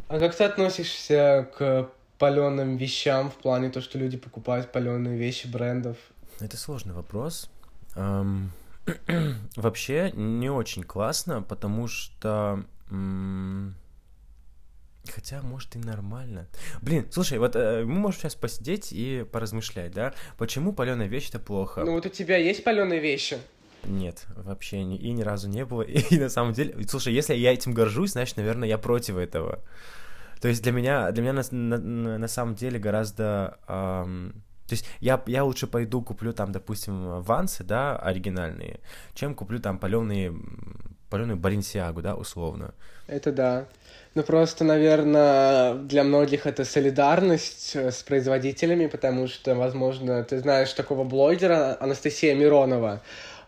А 0.08 0.20
как 0.20 0.36
ты 0.36 0.44
относишься 0.44 1.50
к 1.58 1.90
паленым 2.18 2.78
вещам 2.78 3.30
в 3.30 3.36
плане 3.36 3.70
то, 3.70 3.82
что 3.82 3.98
люди 3.98 4.18
покупают 4.18 4.72
паленые 4.72 5.18
вещи 5.18 5.48
брендов? 5.48 5.98
Это 6.40 6.58
сложный 6.58 6.94
вопрос. 6.94 7.50
Эм, 7.96 8.52
вообще 9.56 10.12
не 10.14 10.50
очень 10.50 10.84
классно, 10.84 11.42
потому 11.42 11.88
что... 11.88 12.64
Хотя, 15.14 15.42
может, 15.44 15.76
и 15.76 15.80
нормально. 15.80 16.48
Блин, 16.82 17.08
слушай, 17.12 17.38
вот 17.38 17.56
э, 17.56 17.84
мы 17.86 17.94
можем 17.94 18.22
сейчас 18.22 18.34
посидеть 18.34 18.92
и 18.92 19.24
поразмышлять, 19.32 19.92
да? 19.92 20.16
Почему 20.38 20.74
паленая 20.74 21.08
вещь 21.08 21.30
это 21.30 21.38
плохо? 21.38 21.84
Ну 21.84 21.92
вот 21.92 22.08
у 22.08 22.10
тебя 22.10 22.38
есть 22.38 22.64
паленые 22.64 23.00
вещи? 23.00 23.38
Нет, 23.88 24.26
вообще 24.36 24.84
ни, 24.84 24.98
и 24.98 25.12
ни 25.12 25.22
разу 25.22 25.48
не 25.50 25.66
было. 25.66 25.82
И, 26.12 26.18
на 26.18 26.30
самом 26.30 26.54
деле, 26.54 26.76
слушай, 26.88 27.14
если 27.14 27.34
я 27.36 27.54
этим 27.54 27.74
горжусь, 27.74 28.12
значит, 28.12 28.38
наверное, 28.38 28.68
я 28.68 28.78
против 28.78 29.18
этого. 29.18 29.60
То 30.42 30.48
есть 30.48 30.62
для 30.64 30.72
меня, 30.72 31.12
для 31.12 31.24
меня 31.24 31.34
на, 31.34 31.44
на, 31.52 32.18
на 32.18 32.28
самом 32.28 32.56
деле 32.56 32.80
гораздо... 32.80 33.58
Эм, 33.68 34.44
то 34.68 34.74
есть 34.74 34.88
я, 35.00 35.22
я 35.28 35.44
лучше 35.44 35.68
пойду 35.68 36.02
куплю 36.02 36.34
там, 36.34 36.52
допустим, 36.52 37.22
вансы, 37.22 37.64
да, 37.64 37.96
оригинальные, 37.98 38.80
чем 39.14 39.36
куплю 39.36 39.60
там 39.60 39.78
паленые, 39.78 40.34
паленую 41.10 41.38
Баленсиагу, 41.38 42.02
да, 42.02 42.16
условно. 42.16 42.74
Это 43.08 43.32
да. 43.32 43.68
Ну, 44.16 44.24
просто, 44.24 44.64
наверное, 44.64 45.74
для 45.74 46.04
многих 46.04 46.48
это 46.48 46.64
солидарность 46.64 47.76
с 47.76 48.02
производителями, 48.04 48.88
потому 48.88 49.28
что, 49.28 49.56
возможно, 49.56 50.24
ты 50.24 50.40
знаешь 50.40 50.72
такого 50.74 51.04
блогера 51.04 51.78
Анастасия 51.80 52.34
Миронова. 52.34 53.02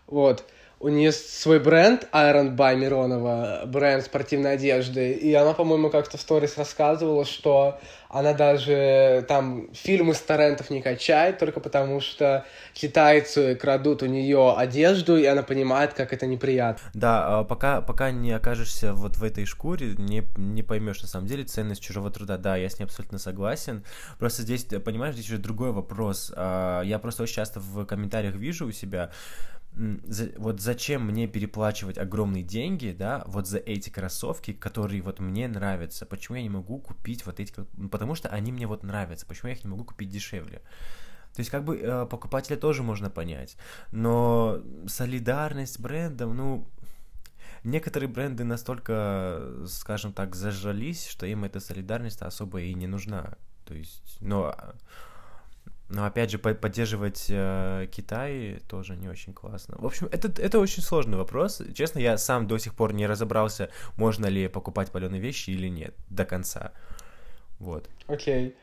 Вот. 0.08 0.44
У 0.80 0.88
нее 0.88 1.10
свой 1.10 1.58
бренд 1.58 2.06
Iron 2.12 2.54
by 2.54 2.76
Миронова, 2.76 3.62
бренд 3.66 4.04
спортивной 4.04 4.52
одежды, 4.52 5.10
и 5.12 5.34
она, 5.34 5.52
по-моему, 5.52 5.90
как-то 5.90 6.18
в 6.18 6.20
сторис 6.20 6.56
рассказывала, 6.56 7.24
что 7.24 7.80
она 8.08 8.32
даже 8.32 9.24
там 9.26 9.68
фильмы 9.74 10.14
с 10.14 10.20
торрентов 10.20 10.70
не 10.70 10.80
качает, 10.80 11.38
только 11.38 11.58
потому 11.58 12.00
что 12.00 12.46
китайцы 12.74 13.56
крадут 13.56 14.04
у 14.04 14.06
нее 14.06 14.54
одежду, 14.56 15.16
и 15.16 15.24
она 15.26 15.42
понимает, 15.42 15.94
как 15.94 16.12
это 16.12 16.26
неприятно. 16.26 16.88
Да, 16.94 17.40
а 17.40 17.44
пока, 17.44 17.80
пока 17.80 18.12
не 18.12 18.30
окажешься 18.30 18.92
вот 18.92 19.16
в 19.16 19.24
этой 19.24 19.46
шкуре, 19.46 19.94
не, 19.98 20.22
не 20.36 20.62
поймешь 20.62 21.02
на 21.02 21.08
самом 21.08 21.26
деле 21.26 21.42
ценность 21.42 21.82
чужого 21.82 22.10
труда. 22.12 22.38
Да, 22.38 22.56
я 22.56 22.68
с 22.68 22.78
ней 22.78 22.84
абсолютно 22.84 23.18
согласен. 23.18 23.84
Просто 24.20 24.42
здесь, 24.42 24.64
понимаешь, 24.64 25.14
здесь 25.14 25.28
уже 25.28 25.38
другой 25.38 25.72
вопрос. 25.72 26.32
А, 26.36 26.82
я 26.82 27.00
просто 27.00 27.24
очень 27.24 27.34
часто 27.34 27.58
в 27.58 27.84
комментариях 27.84 28.36
вижу 28.36 28.66
у 28.66 28.72
себя, 28.72 29.10
вот 30.36 30.60
зачем 30.60 31.06
мне 31.06 31.28
переплачивать 31.28 31.98
огромные 31.98 32.42
деньги, 32.42 32.94
да, 32.96 33.22
вот 33.26 33.46
за 33.46 33.58
эти 33.58 33.90
кроссовки, 33.90 34.52
которые 34.52 35.02
вот 35.02 35.20
мне 35.20 35.46
нравятся, 35.46 36.04
почему 36.04 36.36
я 36.36 36.42
не 36.42 36.48
могу 36.48 36.78
купить 36.78 37.24
вот 37.24 37.38
эти, 37.38 37.52
ну, 37.76 37.88
потому 37.88 38.14
что 38.14 38.28
они 38.28 38.50
мне 38.50 38.66
вот 38.66 38.82
нравятся, 38.82 39.26
почему 39.26 39.50
я 39.50 39.54
их 39.54 39.64
не 39.64 39.70
могу 39.70 39.84
купить 39.84 40.08
дешевле. 40.08 40.62
То 41.34 41.40
есть 41.40 41.50
как 41.50 41.64
бы 41.64 41.76
э, 41.76 42.06
покупателя 42.06 42.56
тоже 42.56 42.82
можно 42.82 43.10
понять, 43.10 43.56
но 43.92 44.60
солидарность 44.88 45.78
брендом, 45.78 46.36
ну, 46.36 46.68
некоторые 47.62 48.08
бренды 48.08 48.42
настолько, 48.42 49.64
скажем 49.68 50.12
так, 50.12 50.34
зажались, 50.34 51.06
что 51.06 51.26
им 51.26 51.44
эта 51.44 51.60
солидарность 51.60 52.22
особо 52.22 52.62
и 52.62 52.74
не 52.74 52.88
нужна. 52.88 53.36
То 53.64 53.74
есть, 53.74 54.18
но 54.20 54.56
но 55.88 56.04
опять 56.04 56.30
же, 56.30 56.38
поддерживать 56.38 57.26
э, 57.30 57.88
Китай 57.90 58.60
тоже 58.68 58.96
не 58.96 59.08
очень 59.08 59.32
классно. 59.32 59.76
В 59.78 59.86
общем, 59.86 60.08
это, 60.12 60.30
это 60.40 60.58
очень 60.58 60.82
сложный 60.82 61.16
вопрос. 61.16 61.62
Честно, 61.74 61.98
я 61.98 62.18
сам 62.18 62.46
до 62.46 62.58
сих 62.58 62.74
пор 62.74 62.92
не 62.92 63.06
разобрался, 63.06 63.70
можно 63.96 64.26
ли 64.26 64.48
покупать 64.48 64.90
паленые 64.90 65.20
вещи 65.20 65.50
или 65.50 65.68
нет 65.68 65.94
до 66.10 66.24
конца. 66.24 66.72
Вот. 67.58 67.88
Окей. 68.06 68.48
Okay. 68.48 68.54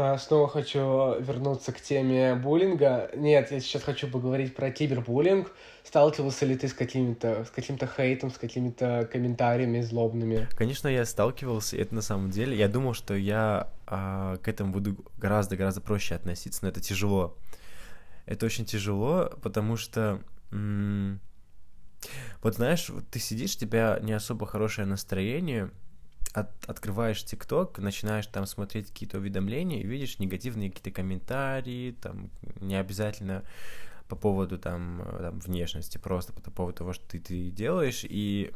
А, 0.00 0.16
снова 0.16 0.46
хочу 0.46 1.18
вернуться 1.18 1.72
к 1.72 1.80
теме 1.80 2.36
буллинга. 2.36 3.10
Нет, 3.16 3.50
я 3.50 3.58
сейчас 3.58 3.82
хочу 3.82 4.06
поговорить 4.06 4.54
про 4.54 4.70
кибербуллинг. 4.70 5.50
Сталкивался 5.82 6.46
ли 6.46 6.56
ты 6.56 6.68
с 6.68 6.72
каким-то 6.72 7.44
с 7.44 7.50
каким-то 7.50 7.88
хейтом, 7.88 8.30
с 8.30 8.38
какими-то 8.38 9.08
комментариями 9.10 9.80
злобными? 9.80 10.46
Конечно, 10.56 10.86
я 10.86 11.04
сталкивался, 11.04 11.76
это 11.78 11.96
на 11.96 12.02
самом 12.02 12.30
деле. 12.30 12.56
Я 12.56 12.68
думал, 12.68 12.94
что 12.94 13.16
я 13.16 13.72
а, 13.88 14.36
к 14.36 14.46
этому 14.46 14.72
буду 14.72 15.04
гораздо-гораздо 15.16 15.80
проще 15.80 16.14
относиться, 16.14 16.60
но 16.62 16.68
это 16.68 16.80
тяжело. 16.80 17.36
Это 18.24 18.46
очень 18.46 18.66
тяжело, 18.66 19.32
потому 19.42 19.76
что... 19.76 20.20
М- 20.52 21.18
вот 22.40 22.54
знаешь, 22.54 22.88
ты 23.10 23.18
сидишь, 23.18 23.56
у 23.56 23.58
тебя 23.58 23.98
не 24.00 24.12
особо 24.12 24.46
хорошее 24.46 24.86
настроение, 24.86 25.72
от, 26.40 26.68
открываешь 26.68 27.24
ТикТок, 27.24 27.78
начинаешь 27.78 28.26
там 28.26 28.46
смотреть 28.46 28.88
какие-то 28.88 29.18
уведомления 29.18 29.80
и 29.80 29.86
видишь 29.86 30.18
негативные 30.18 30.70
какие-то 30.70 30.90
комментарии, 30.90 31.96
там 32.00 32.30
не 32.60 32.76
обязательно 32.76 33.44
по 34.08 34.16
поводу 34.16 34.58
там, 34.58 35.06
там 35.20 35.38
внешности, 35.38 35.98
просто 35.98 36.32
по 36.32 36.50
поводу 36.50 36.78
того, 36.78 36.92
что 36.92 37.06
ты, 37.06 37.18
ты 37.18 37.50
делаешь, 37.50 38.04
и 38.04 38.52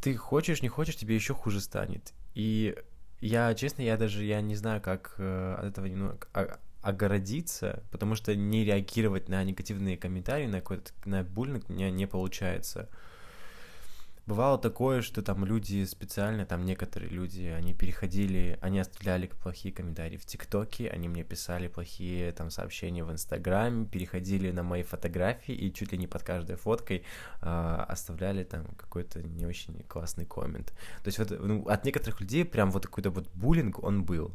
ты 0.00 0.16
хочешь, 0.16 0.62
не 0.62 0.68
хочешь, 0.68 0.96
тебе 0.96 1.14
еще 1.14 1.34
хуже 1.34 1.60
станет. 1.60 2.12
И 2.34 2.76
я, 3.20 3.52
честно, 3.54 3.82
я 3.82 3.96
даже, 3.96 4.24
я 4.24 4.40
не 4.40 4.54
знаю, 4.54 4.80
как 4.80 5.14
э, 5.18 5.56
от 5.58 5.64
этого 5.66 5.86
немного 5.86 6.28
огородиться, 6.82 7.82
потому 7.90 8.14
что 8.14 8.34
не 8.36 8.64
реагировать 8.64 9.28
на 9.28 9.42
негативные 9.42 9.96
комментарии, 9.96 10.46
на 10.46 10.60
какой-то, 10.60 10.92
на 11.04 11.24
буллинг 11.24 11.68
у 11.68 11.72
меня 11.72 11.90
не 11.90 12.06
получается. 12.06 12.88
Бывало 14.28 14.58
такое, 14.58 15.00
что 15.00 15.22
там 15.22 15.46
люди 15.46 15.86
специально, 15.86 16.44
там 16.44 16.66
некоторые 16.66 17.08
люди, 17.08 17.44
они 17.46 17.72
переходили, 17.72 18.58
они 18.60 18.78
оставляли 18.78 19.26
плохие 19.26 19.72
комментарии 19.74 20.18
в 20.18 20.26
ТикТоке, 20.26 20.90
они 20.90 21.08
мне 21.08 21.24
писали 21.24 21.66
плохие 21.66 22.30
там 22.32 22.50
сообщения 22.50 23.02
в 23.04 23.10
Инстаграме, 23.10 23.86
переходили 23.86 24.50
на 24.50 24.62
мои 24.62 24.82
фотографии 24.82 25.54
и 25.54 25.72
чуть 25.72 25.92
ли 25.92 25.98
не 25.98 26.06
под 26.06 26.24
каждой 26.24 26.56
фоткой 26.56 27.04
э, 27.40 27.84
оставляли 27.88 28.44
там 28.44 28.66
какой-то 28.76 29.22
не 29.22 29.46
очень 29.46 29.82
классный 29.88 30.26
коммент. 30.26 30.74
То 31.02 31.08
есть 31.08 31.18
вот 31.18 31.30
ну, 31.30 31.66
от 31.66 31.86
некоторых 31.86 32.20
людей 32.20 32.44
прям 32.44 32.70
вот 32.70 32.84
какой-то 32.84 33.08
вот 33.08 33.28
буллинг 33.32 33.82
он 33.82 34.04
был. 34.04 34.34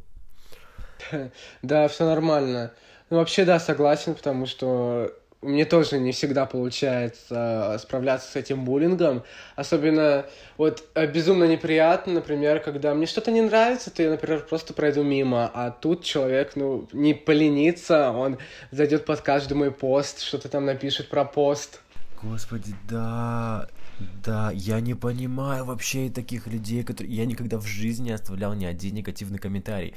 Да, 1.62 1.86
все 1.86 2.04
нормально. 2.04 2.72
Ну, 3.10 3.18
вообще, 3.18 3.44
да, 3.44 3.60
согласен, 3.60 4.14
потому 4.14 4.46
что 4.46 5.12
мне 5.44 5.64
тоже 5.64 5.98
не 5.98 6.12
всегда 6.12 6.46
получается 6.46 7.76
справляться 7.80 8.30
с 8.32 8.36
этим 8.36 8.64
буллингом. 8.64 9.22
Особенно 9.56 10.26
вот 10.56 10.84
э, 10.94 11.06
безумно 11.06 11.44
неприятно, 11.44 12.14
например, 12.14 12.60
когда 12.60 12.94
мне 12.94 13.06
что-то 13.06 13.30
не 13.30 13.42
нравится, 13.42 13.90
то 13.90 14.02
я, 14.02 14.10
например, 14.10 14.46
просто 14.48 14.72
пройду 14.72 15.02
мимо, 15.02 15.50
а 15.52 15.70
тут 15.70 16.04
человек, 16.04 16.52
ну, 16.56 16.88
не 16.92 17.14
поленится, 17.14 18.10
он 18.10 18.38
зайдет 18.70 19.04
под 19.04 19.20
каждый 19.20 19.54
мой 19.54 19.70
пост, 19.70 20.20
что-то 20.20 20.48
там 20.48 20.64
напишет 20.64 21.08
про 21.08 21.24
пост. 21.24 21.80
Господи, 22.22 22.74
да, 22.88 23.68
да, 23.98 24.50
я 24.50 24.80
не 24.80 24.94
понимаю 24.94 25.64
вообще 25.64 26.10
таких 26.10 26.46
людей, 26.46 26.82
которые... 26.82 27.14
Я 27.14 27.26
никогда 27.26 27.58
в 27.58 27.66
жизни 27.66 28.04
не 28.04 28.12
оставлял 28.12 28.54
ни 28.54 28.64
один 28.64 28.94
негативный 28.94 29.38
комментарий. 29.38 29.94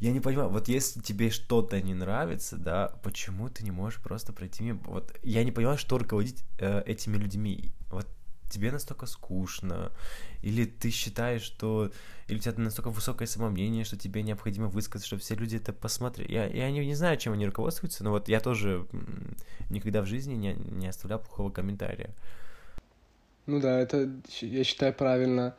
Я 0.00 0.12
не 0.12 0.20
понимаю, 0.20 0.48
вот 0.50 0.68
если 0.68 1.00
тебе 1.00 1.30
что-то 1.30 1.80
не 1.80 1.94
нравится, 1.94 2.56
да, 2.56 2.88
почему 3.02 3.48
ты 3.48 3.64
не 3.64 3.70
можешь 3.70 4.00
просто 4.00 4.32
пройти 4.32 4.64
мимо? 4.64 4.80
Вот 4.86 5.14
я 5.22 5.44
не 5.44 5.52
понимаю, 5.52 5.78
что 5.78 5.98
руководить 5.98 6.44
э, 6.58 6.82
этими 6.86 7.16
людьми. 7.16 7.72
Вот 7.90 8.06
тебе 8.50 8.70
настолько 8.72 9.06
скучно, 9.06 9.90
или 10.42 10.64
ты 10.64 10.90
считаешь, 10.90 11.42
что... 11.42 11.90
Или 12.28 12.38
у 12.38 12.40
тебя 12.40 12.54
настолько 12.56 12.90
высокое 12.90 13.26
самомнение, 13.26 13.84
что 13.84 13.96
тебе 13.96 14.22
необходимо 14.22 14.68
высказать, 14.68 15.06
чтобы 15.06 15.22
все 15.22 15.34
люди 15.34 15.56
это 15.56 15.72
посмотрели. 15.72 16.32
Я, 16.32 16.46
я 16.46 16.70
не, 16.70 16.84
не 16.84 16.94
знаю, 16.94 17.16
чем 17.18 17.32
они 17.32 17.46
руководствуются, 17.46 18.04
но 18.04 18.10
вот 18.10 18.28
я 18.28 18.40
тоже 18.40 18.86
никогда 19.70 20.02
в 20.02 20.06
жизни 20.06 20.34
не, 20.34 20.54
не 20.54 20.88
оставлял 20.88 21.20
плохого 21.20 21.50
комментария. 21.50 22.14
Ну 23.46 23.60
да, 23.60 23.80
это, 23.80 24.10
я 24.40 24.64
считаю, 24.64 24.92
правильно. 24.92 25.56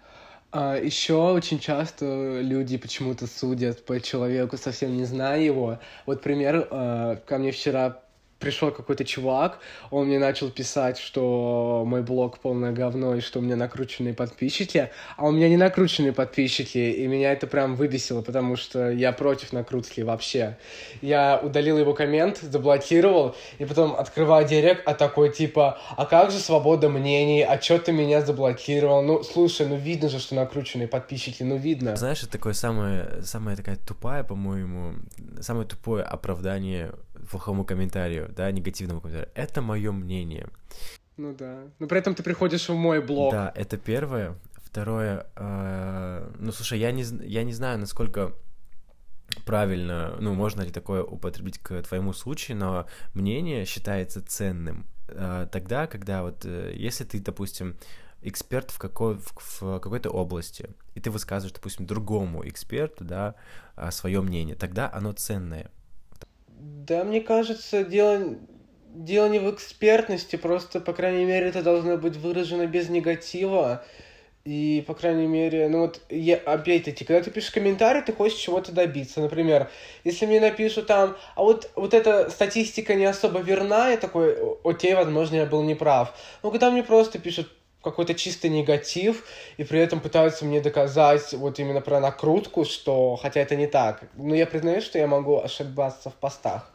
А 0.51 0.75
еще 0.77 1.15
очень 1.15 1.59
часто 1.59 2.41
люди 2.41 2.77
почему-то 2.77 3.27
судят 3.27 3.85
по 3.85 3.99
человеку, 4.01 4.57
совсем 4.57 4.95
не 4.95 5.05
зная 5.05 5.39
его. 5.41 5.79
Вот 6.05 6.21
пример, 6.21 6.67
э, 6.69 7.17
ко 7.25 7.37
мне 7.37 7.51
вчера 7.51 8.01
пришел 8.39 8.71
какой-то 8.71 9.03
чувак, 9.05 9.59
он 9.91 10.07
мне 10.07 10.19
начал 10.19 10.49
писать, 10.49 10.97
что 10.97 11.83
мой 11.85 12.03
блог 12.03 12.39
полное 12.39 12.71
говно 12.71 13.15
и 13.15 13.21
что 13.21 13.39
у 13.39 13.41
меня 13.41 13.55
накрученные 13.55 14.13
подписчики, 14.13 14.91
а 15.15 15.25
у 15.25 15.31
меня 15.31 15.49
не 15.49 15.57
накрученные 15.57 16.13
подписчики, 16.13 16.77
и 16.77 17.07
меня 17.07 17.31
это 17.31 17.47
прям 17.47 17.75
выбесило, 17.75 18.21
потому 18.21 18.55
что 18.55 18.91
я 18.91 19.11
против 19.11 19.53
накрутки 19.53 20.01
вообще. 20.01 20.57
Я 21.01 21.39
удалил 21.41 21.77
его 21.77 21.93
коммент, 21.93 22.37
заблокировал, 22.37 23.35
и 23.57 23.65
потом 23.65 23.95
открываю 23.95 24.47
директ, 24.47 24.83
а 24.85 24.93
такой 24.93 25.33
типа, 25.33 25.79
а 25.95 26.05
как 26.05 26.31
же 26.31 26.39
свобода 26.39 26.89
мнений, 26.89 27.43
а 27.43 27.57
чё 27.57 27.79
ты 27.79 27.91
меня 27.91 28.21
заблокировал? 28.21 29.01
Ну, 29.01 29.23
слушай, 29.23 29.67
ну 29.67 29.75
видно 29.75 30.09
же, 30.09 30.19
что 30.19 30.35
накрученные 30.35 30.87
подписчики, 30.87 31.43
ну 31.43 31.57
видно. 31.57 31.95
Знаешь, 31.95 32.21
это 32.23 32.33
такое 32.33 32.53
самое, 32.53 33.21
самое 33.23 33.57
такая 33.57 33.77
тупая, 33.77 34.23
по-моему, 34.23 34.95
самое 35.41 35.67
тупое 35.67 36.03
оправдание 36.03 36.91
плохому 37.27 37.65
комментарию, 37.65 38.31
да, 38.35 38.51
негативному 38.51 39.01
комментарию. 39.01 39.31
Это 39.35 39.61
мое 39.61 39.91
мнение. 39.91 40.47
Ну 41.17 41.33
да. 41.33 41.63
Но 41.79 41.87
при 41.87 41.97
этом 41.97 42.13
ты 42.13 42.23
приходишь 42.23 42.69
в 42.69 42.75
мой 42.75 43.01
блог. 43.01 43.31
Да, 43.31 43.51
это 43.55 43.77
первое. 43.77 44.35
Второе, 44.55 45.25
э, 45.35 46.31
ну 46.37 46.51
слушай, 46.51 46.77
я 46.77 46.91
не, 46.91 47.03
я 47.25 47.43
не 47.43 47.53
знаю, 47.53 47.79
насколько 47.79 48.35
правильно, 49.45 50.15
ну, 50.19 50.33
можно 50.33 50.61
ли 50.61 50.71
такое 50.71 51.03
употребить 51.03 51.57
к 51.57 51.81
твоему 51.83 52.13
случаю, 52.13 52.57
но 52.57 52.85
мнение 53.13 53.65
считается 53.65 54.21
ценным 54.21 54.85
э, 55.07 55.47
тогда, 55.51 55.87
когда 55.87 56.21
вот, 56.21 56.45
э, 56.45 56.73
если 56.75 57.05
ты, 57.05 57.19
допустим, 57.19 57.75
эксперт 58.21 58.69
в, 58.69 58.77
какой, 58.77 59.17
в, 59.17 59.61
в 59.61 59.79
какой-то 59.79 60.09
области, 60.09 60.69
и 60.93 60.99
ты 60.99 61.09
высказываешь, 61.09 61.53
допустим, 61.53 61.87
другому 61.87 62.47
эксперту, 62.47 63.03
да, 63.03 63.35
свое 63.91 64.21
мнение, 64.21 64.55
тогда 64.55 64.91
оно 64.91 65.13
ценное. 65.13 65.71
Да, 66.59 67.03
мне 67.03 67.21
кажется, 67.21 67.83
дело, 67.83 68.35
дело 68.95 69.29
не 69.29 69.39
в 69.39 69.53
экспертности, 69.53 70.37
просто, 70.37 70.79
по 70.79 70.93
крайней 70.93 71.25
мере, 71.25 71.47
это 71.49 71.61
должно 71.61 71.97
быть 71.97 72.15
выражено 72.17 72.65
без 72.65 72.89
негатива. 72.89 73.85
И, 74.45 74.83
по 74.87 74.93
крайней 74.95 75.27
мере, 75.27 75.67
ну 75.69 75.81
вот, 75.81 76.01
я, 76.09 76.37
опять-таки, 76.37 77.05
когда 77.05 77.21
ты 77.23 77.31
пишешь 77.31 77.51
комментарий, 77.51 78.01
ты 78.01 78.13
хочешь 78.13 78.39
чего-то 78.39 78.71
добиться. 78.71 79.21
Например, 79.21 79.69
если 80.05 80.25
мне 80.25 80.39
напишут 80.39 80.87
там, 80.87 81.17
а 81.35 81.43
вот, 81.43 81.69
вот 81.75 81.93
эта 81.93 82.29
статистика 82.31 82.95
не 82.95 83.05
особо 83.05 83.41
верна, 83.41 83.89
я 83.91 83.97
такой, 83.97 84.37
окей, 84.63 84.95
возможно, 84.95 85.35
я 85.35 85.45
был 85.45 85.63
неправ. 85.63 86.17
Но 86.43 86.51
когда 86.51 86.71
мне 86.71 86.81
просто 86.83 87.19
пишут, 87.19 87.51
какой-то 87.83 88.13
чистый 88.13 88.49
негатив, 88.49 89.23
и 89.57 89.63
при 89.63 89.79
этом 89.79 89.99
пытаются 89.99 90.45
мне 90.45 90.61
доказать 90.61 91.33
вот 91.33 91.59
именно 91.59 91.81
про 91.81 91.99
накрутку, 91.99 92.65
что, 92.65 93.15
хотя 93.15 93.41
это 93.41 93.55
не 93.55 93.67
так. 93.67 94.03
Но 94.15 94.35
я 94.35 94.45
признаю, 94.45 94.81
что 94.81 94.97
я 94.99 95.07
могу 95.07 95.41
ошибаться 95.41 96.09
в 96.09 96.15
постах. 96.15 96.71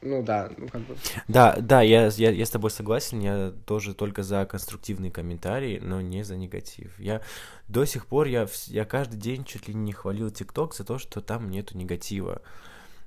Ну 0.00 0.22
да, 0.22 0.48
ну 0.56 0.68
как 0.68 0.82
бы. 0.82 0.96
Да, 1.26 1.56
да, 1.58 1.82
я, 1.82 2.06
я, 2.06 2.30
я 2.30 2.46
с 2.46 2.50
тобой 2.50 2.70
согласен, 2.70 3.18
я 3.18 3.52
тоже 3.66 3.94
только 3.94 4.22
за 4.22 4.46
конструктивные 4.46 5.10
комментарии, 5.10 5.80
но 5.82 6.00
не 6.00 6.22
за 6.22 6.36
негатив. 6.36 6.98
Я 7.00 7.20
до 7.66 7.84
сих 7.84 8.06
пор, 8.06 8.28
я, 8.28 8.46
я 8.66 8.84
каждый 8.84 9.16
день 9.16 9.44
чуть 9.44 9.66
ли 9.66 9.74
не 9.74 9.92
хвалил 9.92 10.30
ТикТок 10.30 10.74
за 10.74 10.84
то, 10.84 10.98
что 10.98 11.20
там 11.20 11.50
нету 11.50 11.76
негатива 11.76 12.42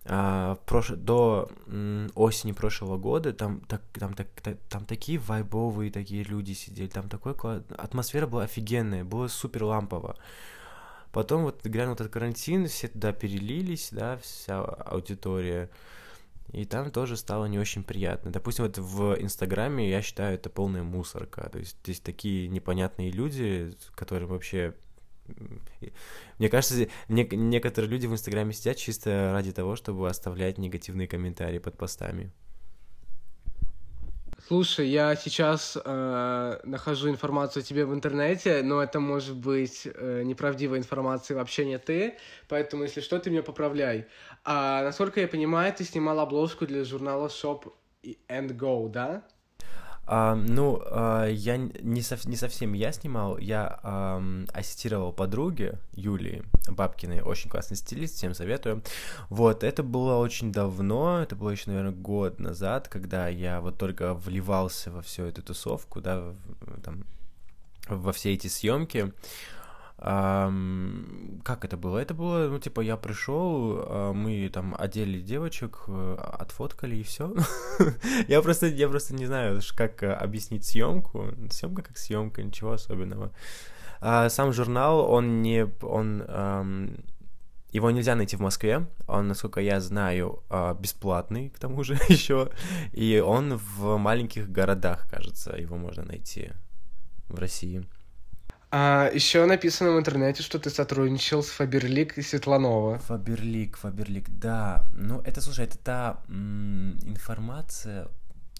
а, 0.06 0.56
прош... 0.66 0.90
до 0.90 1.50
осени 2.16 2.52
прошлого 2.54 2.98
года 2.98 3.34
там, 3.34 3.62
так, 3.62 3.82
там, 3.94 4.14
так, 4.14 4.28
там 4.70 4.86
такие 4.86 5.20
вайбовые 5.20 5.92
такие 5.92 6.24
люди 6.24 6.54
сидели, 6.54 6.88
там 6.88 7.08
такой 7.08 7.34
атмосфера 7.78 8.28
была 8.28 8.44
офигенная, 8.44 9.04
было 9.04 9.28
супер 9.28 9.64
лампово. 9.64 10.18
Потом 11.12 11.44
вот 11.44 11.66
глянул 11.66 11.96
этот 11.96 12.12
карантин, 12.12 12.68
все 12.68 12.88
туда 12.88 13.12
перелились, 13.12 13.90
да, 13.92 14.18
вся 14.18 14.62
аудитория. 14.62 15.70
И 16.54 16.66
там 16.66 16.92
тоже 16.92 17.16
стало 17.16 17.46
не 17.46 17.60
очень 17.60 17.84
приятно. 17.84 18.32
Допустим, 18.32 18.66
вот 18.66 18.78
в 18.78 19.16
Инстаграме 19.22 19.90
я 19.90 20.02
считаю 20.02 20.36
это 20.36 20.50
полная 20.50 20.84
мусорка. 20.84 21.50
То 21.50 21.60
есть 21.60 21.78
здесь 21.84 22.00
такие 22.00 22.48
непонятные 22.48 23.12
люди, 23.12 23.74
которые 23.96 24.28
вообще 24.28 24.74
мне 26.38 26.50
кажется, 26.50 26.88
не, 27.08 27.28
некоторые 27.32 27.90
люди 27.90 28.08
в 28.08 28.14
Инстаграме 28.14 28.54
сидят 28.54 28.78
чисто 28.78 29.32
ради 29.34 29.52
того, 29.52 29.76
чтобы 29.76 30.10
оставлять 30.10 30.58
негативные 30.58 31.08
комментарии 31.08 31.60
под 31.60 31.78
постами. 31.78 32.32
Слушай, 34.48 34.90
я 34.90 35.16
сейчас 35.16 35.78
э, 35.82 36.60
нахожу 36.66 37.10
информацию 37.10 37.62
о 37.62 37.64
тебе 37.64 37.86
в 37.86 37.94
интернете, 37.94 38.62
но 38.64 38.82
это 38.82 39.00
может 39.00 39.38
быть 39.38 39.86
э, 39.86 40.24
неправдивая 40.26 40.80
информация 40.80 41.38
вообще 41.38 41.64
не 41.64 41.78
ты, 41.78 42.18
поэтому 42.50 42.84
если 42.84 43.00
что, 43.00 43.18
ты 43.20 43.30
меня 43.30 43.44
поправляй. 43.44 44.08
А, 44.44 44.84
насколько 44.84 45.22
я 45.22 45.28
понимаю, 45.28 45.74
ты 45.74 45.86
снимал 45.86 46.20
обложку 46.20 46.66
для 46.66 46.84
журнала 46.84 47.28
Shop 47.28 47.72
and 48.04 48.50
Go, 48.58 48.90
да? 48.90 49.24
А, 50.06 50.36
ну, 50.36 50.82
а, 50.86 51.28
я 51.28 51.58
не, 51.58 52.02
сов, 52.02 52.26
не 52.26 52.36
совсем 52.36 52.74
я 52.74 52.92
снимал, 52.92 53.38
я 53.38 53.80
а, 53.84 54.22
ассистировал 54.54 55.14
подруге 55.14 55.80
Юлии 55.94 56.44
Бабкиной, 56.68 57.22
очень 57.22 57.50
классный 57.50 57.78
стилист, 57.78 58.16
всем 58.16 58.34
советую. 58.34 58.84
Вот, 59.30 59.64
это 59.64 59.84
было 59.84 60.18
очень 60.18 60.52
давно, 60.52 61.22
это 61.22 61.36
было 61.36 61.52
еще, 61.52 61.64
наверное, 61.68 61.94
год 61.94 62.40
назад, 62.40 62.88
когда 62.88 63.28
я 63.28 63.62
вот 63.62 63.78
только 63.78 64.14
вливался 64.14 64.92
во 64.92 65.02
всю 65.02 65.24
эту 65.24 65.44
тусовку, 65.44 66.02
да, 66.02 66.34
там, 66.84 67.06
во 67.88 68.12
все 68.12 68.34
эти 68.34 68.48
съемки. 68.48 68.98
Um, 68.98 69.14
как 70.02 71.64
это 71.64 71.78
было? 71.78 72.00
Это 72.00 72.16
было, 72.16 72.48
ну, 72.48 72.58
типа, 72.58 72.82
я 72.82 72.98
пришел, 72.98 73.84
а, 73.86 74.14
мы 74.14 74.50
там 74.50 74.76
одели 74.78 75.22
девочек, 75.22 75.84
э, 75.88 76.18
отфоткали 76.40 76.96
и 76.96 77.04
все. 77.04 77.36
я 78.28 78.42
просто, 78.42 78.66
я 78.66 78.90
просто 78.90 79.14
не 79.14 79.28
знаю, 79.28 79.62
как 79.76 80.02
э, 80.02 80.12
объяснить 80.12 80.66
съемку. 80.66 81.28
Съемка 81.52 81.84
как 81.84 81.98
съемка, 82.00 82.42
ничего 82.42 82.72
особенного. 82.72 83.32
А 84.00 84.30
сам 84.30 84.52
журнал, 84.54 85.08
он 85.08 85.44
не, 85.44 85.68
он, 85.84 86.24
его 87.72 87.92
нельзя 87.92 88.16
найти 88.16 88.36
в 88.36 88.42
Москве. 88.42 88.88
Он, 89.08 89.28
насколько 89.28 89.62
я 89.62 89.80
знаю, 89.80 90.44
а, 90.50 90.74
бесплатный, 90.74 91.50
к 91.50 91.60
тому 91.60 91.84
же 91.84 91.94
еще. 92.10 92.50
И 92.92 93.24
он 93.24 93.58
в 93.58 93.98
маленьких 93.98 94.50
городах, 94.50 95.08
кажется, 95.12 95.56
его 95.56 95.78
можно 95.78 96.04
найти 96.04 96.54
в 97.30 97.40
России. 97.40 97.86
А 98.74 99.10
еще 99.14 99.46
написано 99.46 99.92
в 99.92 100.00
интернете, 100.00 100.42
что 100.44 100.58
ты 100.58 100.70
сотрудничал 100.70 101.44
с 101.44 101.50
Фаберлик 101.50 102.18
и 102.18 102.22
Светланова. 102.22 103.00
Фаберлик, 103.00 103.76
Фаберлик, 103.78 104.30
да. 104.30 104.86
Ну, 104.94 105.20
это, 105.26 105.42
слушай, 105.42 105.66
это 105.66 105.78
та 105.78 106.24
м- 106.30 106.98
информация, 107.04 108.08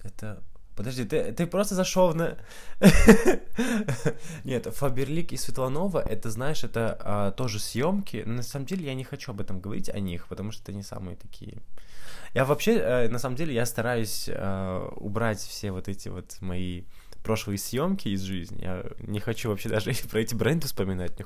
это... 0.04 0.44
Подожди, 0.76 1.06
ты, 1.06 1.32
ты 1.32 1.48
просто 1.48 1.76
зашел 1.76 2.14
на... 2.14 2.38
Нет, 4.44 4.68
Фаберлик 4.68 5.32
и 5.32 5.38
Светланова, 5.38 6.00
это, 6.00 6.30
знаешь, 6.30 6.64
это 6.64 6.98
а, 7.00 7.32
тоже 7.32 7.60
съемки. 7.60 8.24
На 8.26 8.42
самом 8.42 8.66
деле 8.66 8.86
я 8.86 8.96
не 8.96 9.04
хочу 9.04 9.32
об 9.32 9.42
этом 9.42 9.62
говорить, 9.62 9.90
о 9.90 10.00
них, 10.00 10.28
потому 10.28 10.52
что 10.52 10.64
это 10.64 10.74
не 10.74 10.84
самые 10.84 11.16
такие... 11.16 11.58
Я 12.34 12.46
вообще, 12.46 12.78
э, 12.78 13.10
на 13.10 13.20
самом 13.20 13.36
деле, 13.36 13.54
я 13.54 13.66
стараюсь 13.66 14.26
э, 14.28 14.90
убрать 14.96 15.40
все 15.40 15.72
вот 15.72 15.90
эти 15.90 16.08
вот 16.08 16.38
мои 16.40 16.84
прошлые 17.24 17.58
съемки 17.58 18.10
из 18.10 18.22
жизни. 18.22 18.62
Я 18.62 18.86
не 19.00 19.20
хочу 19.20 19.50
вообще 19.50 19.70
даже 19.70 19.92
про 20.10 20.20
эти 20.20 20.36
бренды 20.36 20.68
вспоминать, 20.68 21.18
не 21.18 21.24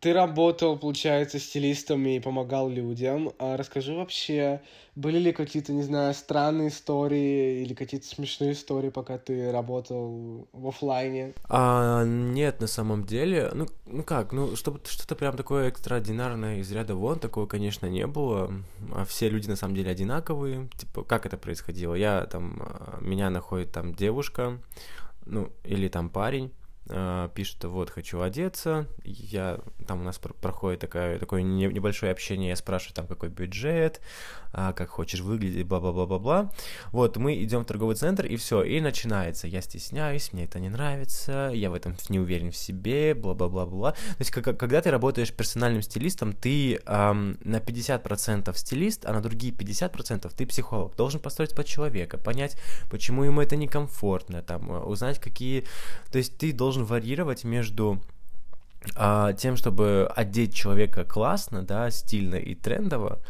Ты 0.00 0.12
работал, 0.12 0.78
получается, 0.78 1.40
стилистом 1.40 2.06
и 2.06 2.20
помогал 2.20 2.68
людям. 2.68 3.32
А 3.40 3.56
расскажи 3.56 3.94
вообще, 3.94 4.62
были 4.94 5.18
ли 5.18 5.32
какие-то, 5.32 5.72
не 5.72 5.82
знаю, 5.82 6.14
странные 6.14 6.68
истории 6.68 7.62
или 7.62 7.74
какие-то 7.74 8.06
смешные 8.06 8.52
истории, 8.52 8.90
пока 8.90 9.18
ты 9.18 9.50
работал 9.50 10.46
в 10.52 10.68
офлайне? 10.68 11.34
А, 11.48 12.04
нет, 12.04 12.60
на 12.60 12.68
самом 12.68 13.06
деле, 13.06 13.50
ну, 13.52 13.66
ну 13.86 14.04
как, 14.04 14.32
ну, 14.32 14.54
чтобы 14.54 14.80
что-то 14.84 15.16
прям 15.16 15.36
такое 15.36 15.66
экстраординарное 15.66 16.58
из 16.58 16.70
ряда 16.70 16.94
вон, 16.94 17.18
такого, 17.18 17.46
конечно, 17.46 17.86
не 17.86 18.06
было. 18.06 18.52
А 18.94 19.04
все 19.04 19.28
люди 19.28 19.48
на 19.48 19.56
самом 19.56 19.74
деле 19.74 19.90
одинаковые. 19.90 20.68
Типа, 20.76 21.02
как 21.02 21.26
это 21.26 21.36
происходило? 21.36 21.96
Я 21.96 22.24
там, 22.26 22.62
а, 22.62 22.98
меня 23.00 23.30
находит 23.30 23.72
там 23.72 23.92
девушка, 23.96 24.60
ну, 25.26 25.50
или 25.64 25.88
там 25.88 26.08
парень, 26.08 26.52
пишет, 27.34 27.64
вот, 27.64 27.90
хочу 27.90 28.20
одеться, 28.20 28.86
я, 29.04 29.60
там 29.86 30.00
у 30.00 30.04
нас 30.04 30.18
проходит 30.18 30.80
такая, 30.80 31.18
такое 31.18 31.42
небольшое 31.42 32.12
общение, 32.12 32.50
я 32.50 32.56
спрашиваю, 32.56 32.94
там, 32.94 33.06
какой 33.06 33.28
бюджет, 33.28 34.00
а, 34.52 34.72
как 34.72 34.88
хочешь 34.88 35.20
выглядеть, 35.20 35.66
бла-бла-бла-бла-бла. 35.66 36.50
Вот, 36.92 37.16
мы 37.16 37.42
идем 37.42 37.62
в 37.62 37.66
торговый 37.66 37.96
центр, 37.96 38.26
и 38.26 38.36
все, 38.36 38.62
и 38.62 38.80
начинается. 38.80 39.46
Я 39.46 39.60
стесняюсь, 39.60 40.32
мне 40.32 40.44
это 40.44 40.58
не 40.58 40.68
нравится, 40.68 41.50
я 41.54 41.70
в 41.70 41.74
этом 41.74 41.96
не 42.08 42.18
уверен 42.18 42.50
в 42.50 42.56
себе, 42.56 43.14
бла-бла-бла-бла. 43.14 43.92
То 43.92 44.20
есть, 44.20 44.30
когда 44.30 44.80
ты 44.80 44.90
работаешь 44.90 45.32
персональным 45.32 45.82
стилистом, 45.82 46.32
ты 46.32 46.76
эм, 46.76 47.38
на 47.44 47.56
50% 47.56 48.56
стилист, 48.56 49.04
а 49.04 49.12
на 49.12 49.20
другие 49.20 49.52
50% 49.52 50.30
ты 50.34 50.46
психолог. 50.46 50.96
Должен 50.96 51.20
построить 51.20 51.54
под 51.54 51.66
человека, 51.66 52.18
понять, 52.18 52.56
почему 52.90 53.24
ему 53.24 53.42
это 53.42 53.56
некомфортно, 53.56 54.42
там, 54.42 54.70
узнать, 54.88 55.18
какие... 55.18 55.64
То 56.10 56.18
есть, 56.18 56.38
ты 56.38 56.52
должен 56.52 56.77
варьировать 56.84 57.44
между 57.44 58.00
а, 58.96 59.32
тем, 59.32 59.56
чтобы 59.56 60.10
одеть 60.14 60.54
человека 60.54 61.04
классно, 61.04 61.62
да, 61.62 61.90
стильно 61.90 62.36
и 62.36 62.54
трендово, 62.54 63.20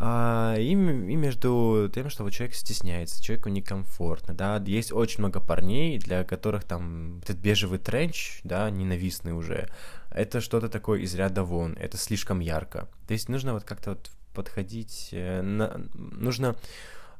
а, 0.00 0.54
и, 0.56 0.70
и 0.70 0.74
между 0.74 1.90
тем, 1.92 2.08
что 2.08 2.22
вот 2.22 2.32
человек 2.32 2.54
стесняется, 2.54 3.22
человеку 3.22 3.48
некомфортно, 3.48 4.34
да, 4.34 4.62
есть 4.64 4.92
очень 4.92 5.18
много 5.20 5.40
парней, 5.40 5.98
для 5.98 6.24
которых 6.24 6.64
там 6.64 7.18
этот 7.18 7.38
бежевый 7.38 7.78
тренч, 7.78 8.40
да, 8.44 8.70
ненавистный 8.70 9.32
уже, 9.32 9.68
это 10.10 10.40
что-то 10.40 10.68
такое 10.68 11.00
из 11.00 11.14
ряда 11.14 11.42
вон, 11.42 11.74
это 11.74 11.96
слишком 11.96 12.40
ярко. 12.40 12.88
То 13.06 13.14
есть 13.14 13.28
нужно 13.28 13.54
вот 13.54 13.64
как-то 13.64 13.90
вот 13.90 14.10
подходить, 14.34 15.08
э, 15.12 15.42
на, 15.42 15.88
нужно, 15.94 16.54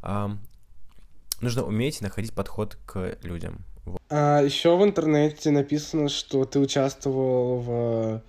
э, 0.02 0.28
нужно 1.40 1.62
уметь 1.64 2.00
находить 2.00 2.32
подход 2.32 2.78
к 2.86 3.18
людям. 3.22 3.64
А 4.10 4.40
еще 4.42 4.76
в 4.76 4.84
интернете 4.84 5.50
написано, 5.50 6.08
что 6.08 6.44
ты 6.44 6.58
участвовал 6.58 7.58
в 7.60 8.22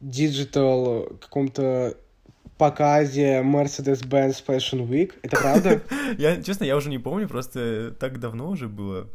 digital 0.00 1.08
каком-то 1.20 1.96
показе 2.58 3.42
Mercedes-Benz 3.42 4.42
Fashion 4.46 4.88
Week. 4.88 5.12
Это 5.22 5.36
правда? 5.36 5.82
я, 6.18 6.42
честно, 6.42 6.64
я 6.64 6.76
уже 6.76 6.88
не 6.88 6.98
помню, 6.98 7.28
просто 7.28 7.94
так 7.98 8.18
давно 8.18 8.48
уже 8.48 8.68
было 8.68 9.08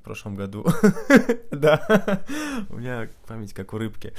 в 0.00 0.02
прошлом 0.02 0.34
году. 0.34 0.66
да, 1.50 2.24
у 2.70 2.76
меня 2.76 3.10
память 3.26 3.52
как 3.52 3.74
у 3.74 3.78
рыбки. 3.78 4.14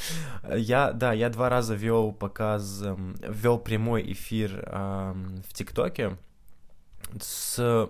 Я, 0.56 0.92
да, 0.92 1.12
я 1.12 1.30
два 1.30 1.50
раза 1.50 1.74
вел 1.74 2.12
показ, 2.12 2.84
вел 3.28 3.58
прямой 3.58 4.12
эфир 4.12 4.64
эм, 4.68 5.42
в 5.48 5.54
ТикТоке 5.54 6.18
с 7.20 7.90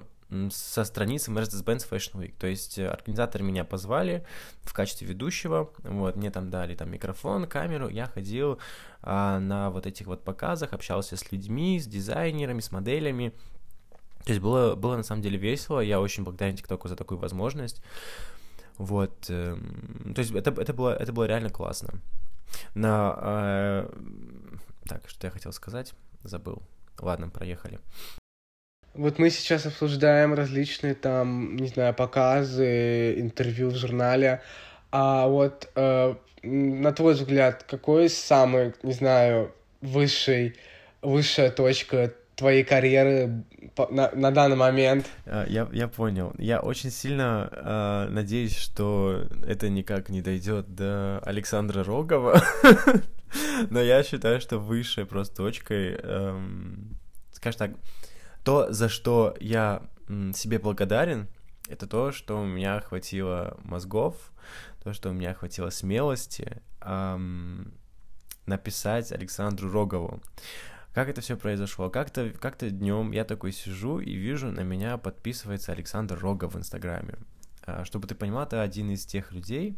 со 0.50 0.84
страницы 0.86 1.32
Mercedes-Benz 1.32 1.88
Fashion 1.90 2.22
Week. 2.22 2.34
То 2.40 2.48
есть 2.48 2.78
э, 2.78 2.88
организаторы 2.88 3.44
меня 3.44 3.66
позвали 3.66 4.26
в 4.62 4.74
качестве 4.74 5.08
ведущего, 5.08 5.72
вот, 5.84 6.16
мне 6.16 6.32
там 6.32 6.50
дали 6.50 6.76
там 6.76 6.90
микрофон, 6.90 7.48
камеру, 7.48 7.90
я 7.90 8.06
ходил 8.06 8.60
а, 9.02 9.40
на 9.40 9.70
вот 9.70 9.86
этих 9.86 10.08
вот 10.08 10.24
показах, 10.24 10.74
общался 10.74 11.18
с 11.18 11.32
людьми, 11.32 11.80
с 11.80 11.86
дизайнерами, 11.86 12.62
с 12.62 12.72
моделями. 12.72 13.34
То 14.24 14.30
есть 14.30 14.42
было, 14.42 14.76
было 14.76 14.96
на 14.96 15.04
самом 15.04 15.22
деле 15.22 15.38
весело, 15.38 15.82
я 15.82 16.00
очень 16.00 16.24
благодарен 16.24 16.56
ТикТоку 16.56 16.88
за 16.88 16.96
такую 16.96 17.18
возможность. 17.18 17.82
Вот, 18.78 19.26
э, 19.30 19.58
то 20.16 20.20
есть 20.20 20.32
это, 20.32 20.52
это, 20.52 20.74
было, 20.74 20.96
это 20.96 21.12
было 21.12 21.26
реально 21.26 21.50
классно. 21.50 22.00
На, 22.74 23.18
э, 23.22 23.90
так, 24.88 25.10
что 25.10 25.28
я 25.28 25.32
хотел 25.32 25.52
сказать, 25.52 25.94
забыл. 26.24 26.62
Ладно, 27.00 27.30
проехали. 27.30 27.80
Вот 28.94 29.20
мы 29.20 29.30
сейчас 29.30 29.66
обсуждаем 29.66 30.34
различные 30.34 30.96
там, 30.96 31.56
не 31.56 31.68
знаю, 31.68 31.94
показы, 31.94 33.14
интервью 33.20 33.70
в 33.70 33.76
журнале. 33.76 34.42
А 34.92 35.28
вот 35.28 35.70
э, 35.76 36.16
на 36.44 36.92
твой 36.92 37.14
взгляд, 37.14 37.64
какой 37.64 38.10
самый, 38.10 38.74
не 38.84 38.94
знаю, 38.94 39.54
высший, 39.82 40.56
высшая 41.02 41.52
точка 41.52 42.14
твоей 42.36 42.64
карьеры 42.64 43.44
на, 43.90 44.12
на 44.12 44.32
данный 44.32 44.58
момент? 44.58 45.06
А, 45.26 45.46
я, 45.48 45.70
я 45.72 45.88
понял. 45.88 46.34
Я 46.38 46.60
очень 46.60 46.92
сильно 46.92 47.50
э, 47.52 48.08
надеюсь, 48.10 48.58
что 48.58 49.26
это 49.48 49.70
никак 49.70 50.10
не 50.10 50.22
дойдет 50.22 50.76
до 50.76 51.20
Александра 51.20 51.84
Рогова. 51.84 52.42
Но 53.70 53.82
я 53.82 54.04
считаю, 54.04 54.42
что 54.42 54.58
высшей 54.58 55.06
просто 55.06 55.38
точкой, 55.38 55.96
эм, 56.02 56.98
скажем 57.32 57.60
так, 57.60 57.72
то, 58.44 58.72
за 58.72 58.90
что 58.90 59.36
я 59.40 59.84
себе 60.34 60.60
благодарен, 60.60 61.28
это 61.68 61.88
то, 61.88 62.12
что 62.12 62.42
у 62.42 62.46
меня 62.46 62.80
хватило 62.82 63.58
мозгов, 63.64 64.16
то, 64.84 64.94
что 64.94 65.10
у 65.10 65.14
меня 65.14 65.34
хватило 65.34 65.70
смелости 65.70 66.62
эм, 66.82 67.74
написать 68.46 69.12
Александру 69.12 69.72
Рогову. 69.72 70.22
Как 70.94 71.08
это 71.08 71.22
все 71.22 71.38
произошло? 71.38 71.90
Как-то 71.90 72.32
как 72.32 72.58
днем 72.60 73.12
я 73.12 73.24
такой 73.24 73.54
сижу 73.54 74.00
и 74.00 74.14
вижу, 74.14 74.52
на 74.52 74.62
меня 74.62 74.98
подписывается 74.98 75.72
Александр 75.72 76.20
Рогов 76.20 76.54
в 76.54 76.58
Инстаграме. 76.58 77.16
А, 77.64 77.86
чтобы 77.86 78.08
ты 78.08 78.16
понимал, 78.16 78.44
это 78.44 78.62
один 78.62 78.90
из 78.90 79.06
тех 79.06 79.32
людей, 79.32 79.78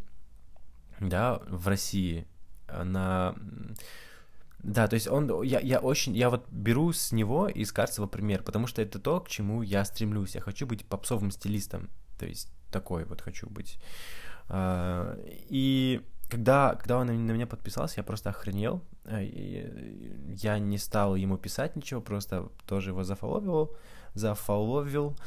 да, 0.99 1.39
в 1.47 1.67
России, 1.67 2.25
а, 2.67 2.83
на 2.83 3.35
да, 4.63 4.87
то 4.87 4.93
есть 4.93 5.09
он, 5.09 5.41
я, 5.43 5.59
я 5.59 5.79
очень, 5.79 6.15
я 6.15 6.29
вот 6.29 6.47
беру 6.49 6.93
с 6.93 7.11
него 7.11 7.49
из 7.49 7.73
Карцева 7.73 8.07
пример, 8.07 8.43
потому 8.43 8.65
что 8.65 8.81
это 8.81 8.97
то, 8.97 9.19
к 9.19 9.27
чему 9.27 9.61
я 9.61 9.83
стремлюсь. 9.83 10.35
Я 10.35 10.41
хочу 10.41 10.65
быть 10.65 10.85
попсовым 10.85 11.31
стилистом, 11.31 11.89
то 12.17 12.25
есть 12.25 12.49
такой 12.71 13.03
вот 13.03 13.19
хочу 13.19 13.49
быть. 13.49 13.77
А, 14.47 15.19
и 15.49 16.01
когда, 16.29 16.75
когда 16.75 16.97
он 16.97 17.07
на 17.07 17.31
меня 17.31 17.45
подписался, 17.45 17.95
я 17.99 18.03
просто 18.03 18.29
охренел. 18.29 18.81
А, 19.03 19.19
я 19.21 20.59
не 20.59 20.77
стал 20.77 21.17
ему 21.17 21.37
писать 21.37 21.75
ничего, 21.75 21.99
просто 21.99 22.49
тоже 22.65 22.91
его 22.91 23.03
зафоловил, 23.03 23.75
зафоловил. 24.13 25.17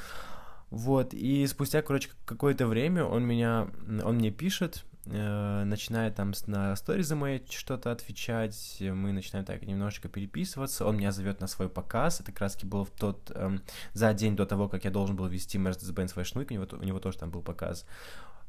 Вот, 0.70 1.12
и 1.12 1.46
спустя, 1.46 1.82
короче, 1.82 2.08
какое-то 2.24 2.66
время 2.66 3.04
он 3.04 3.24
меня, 3.24 3.68
он 4.02 4.16
мне 4.16 4.30
пишет, 4.30 4.86
начинает 5.06 6.16
там 6.16 6.32
на 6.46 6.74
сторизы 6.74 7.14
мои 7.14 7.40
что-то 7.48 7.92
отвечать, 7.92 8.78
мы 8.80 9.12
начинаем 9.12 9.46
так 9.46 9.62
немножечко 9.62 10.08
переписываться, 10.08 10.84
он 10.84 10.96
меня 10.96 11.12
зовет 11.12 11.40
на 11.40 11.46
свой 11.46 11.68
показ, 11.68 12.20
это 12.20 12.32
как 12.32 12.40
раз 12.40 12.56
был 12.64 12.84
в 12.84 12.90
тот, 12.90 13.30
э, 13.34 13.58
за 13.92 14.14
день 14.14 14.34
до 14.34 14.46
того, 14.46 14.68
как 14.68 14.84
я 14.84 14.90
должен 14.90 15.14
был 15.14 15.26
вести 15.26 15.58
Mercedes-Benz 15.58 16.14
Week, 16.16 16.46
у 16.50 16.54
него, 16.54 16.66
у 16.72 16.84
него 16.84 16.98
тоже 16.98 17.18
там 17.18 17.30
был 17.30 17.42
показ, 17.42 17.86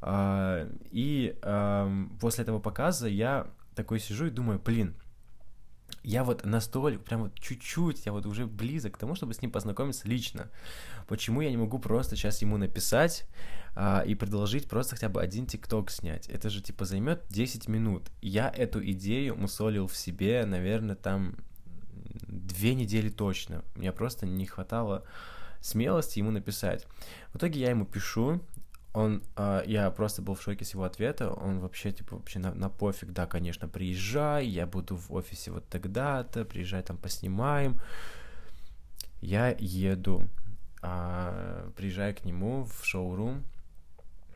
э, 0.02 0.72
и 0.92 1.38
э, 1.40 2.06
после 2.20 2.44
этого 2.44 2.60
показа 2.60 3.08
я 3.08 3.48
такой 3.76 4.00
сижу 4.00 4.26
и 4.26 4.32
думаю, 4.32 4.60
блин, 4.60 4.96
я 6.04 6.24
вот 6.24 6.46
настолько, 6.46 7.00
прям 7.00 7.24
вот 7.24 7.40
чуть-чуть, 7.40 8.06
я 8.06 8.12
вот 8.12 8.26
уже 8.26 8.46
близок 8.46 8.96
к 8.96 8.98
тому, 8.98 9.16
чтобы 9.16 9.34
с 9.34 9.42
ним 9.42 9.52
познакомиться 9.52 10.08
лично. 10.08 10.50
Почему 11.08 11.42
я 11.42 11.50
не 11.50 11.58
могу 11.58 11.80
просто 11.80 12.16
сейчас 12.16 12.42
ему 12.42 12.58
написать 12.58 13.26
а, 13.76 14.02
и 14.02 14.16
продолжить 14.16 14.70
просто 14.70 14.96
хотя 14.96 15.10
бы 15.10 15.22
один 15.22 15.46
тикток 15.46 15.92
снять? 15.92 16.28
Это 16.30 16.50
же 16.50 16.62
типа 16.62 16.86
займет 16.86 17.26
10 17.30 17.68
минут. 17.68 18.10
Я 18.22 18.50
эту 18.50 18.84
идею 18.92 19.36
мусолил 19.36 19.88
в 19.88 19.98
себе, 19.98 20.46
наверное, 20.46 20.96
там 20.96 21.36
две 22.28 22.74
недели 22.74 23.10
точно. 23.10 23.64
Мне 23.76 23.92
просто 23.92 24.26
не 24.26 24.46
хватало 24.46 25.04
смелости 25.62 26.20
ему 26.20 26.32
написать. 26.32 26.86
В 27.34 27.38
итоге 27.38 27.60
я 27.60 27.70
ему 27.70 27.86
пишу, 27.86 28.42
он, 28.98 29.22
э, 29.36 29.64
я 29.68 29.92
просто 29.92 30.24
был 30.24 30.34
в 30.34 30.42
шоке 30.42 30.66
с 30.66 30.74
его 30.74 30.84
ответа, 30.84 31.32
он 31.32 31.60
вообще, 31.60 31.92
типа, 31.92 32.16
вообще 32.16 32.40
на, 32.40 32.54
на 32.56 32.68
пофиг, 32.68 33.12
да, 33.12 33.28
конечно, 33.28 33.68
приезжай, 33.68 34.48
я 34.48 34.66
буду 34.66 34.96
в 34.96 35.14
офисе 35.14 35.52
вот 35.52 35.70
тогда-то, 35.70 36.46
приезжай 36.46 36.82
там 36.82 36.98
поснимаем. 36.98 37.80
Я 39.22 39.56
еду, 39.60 40.24
э, 40.82 41.72
приезжаю 41.76 42.16
к 42.16 42.26
нему 42.26 42.64
в 42.64 42.84
шоурум, 42.84 43.44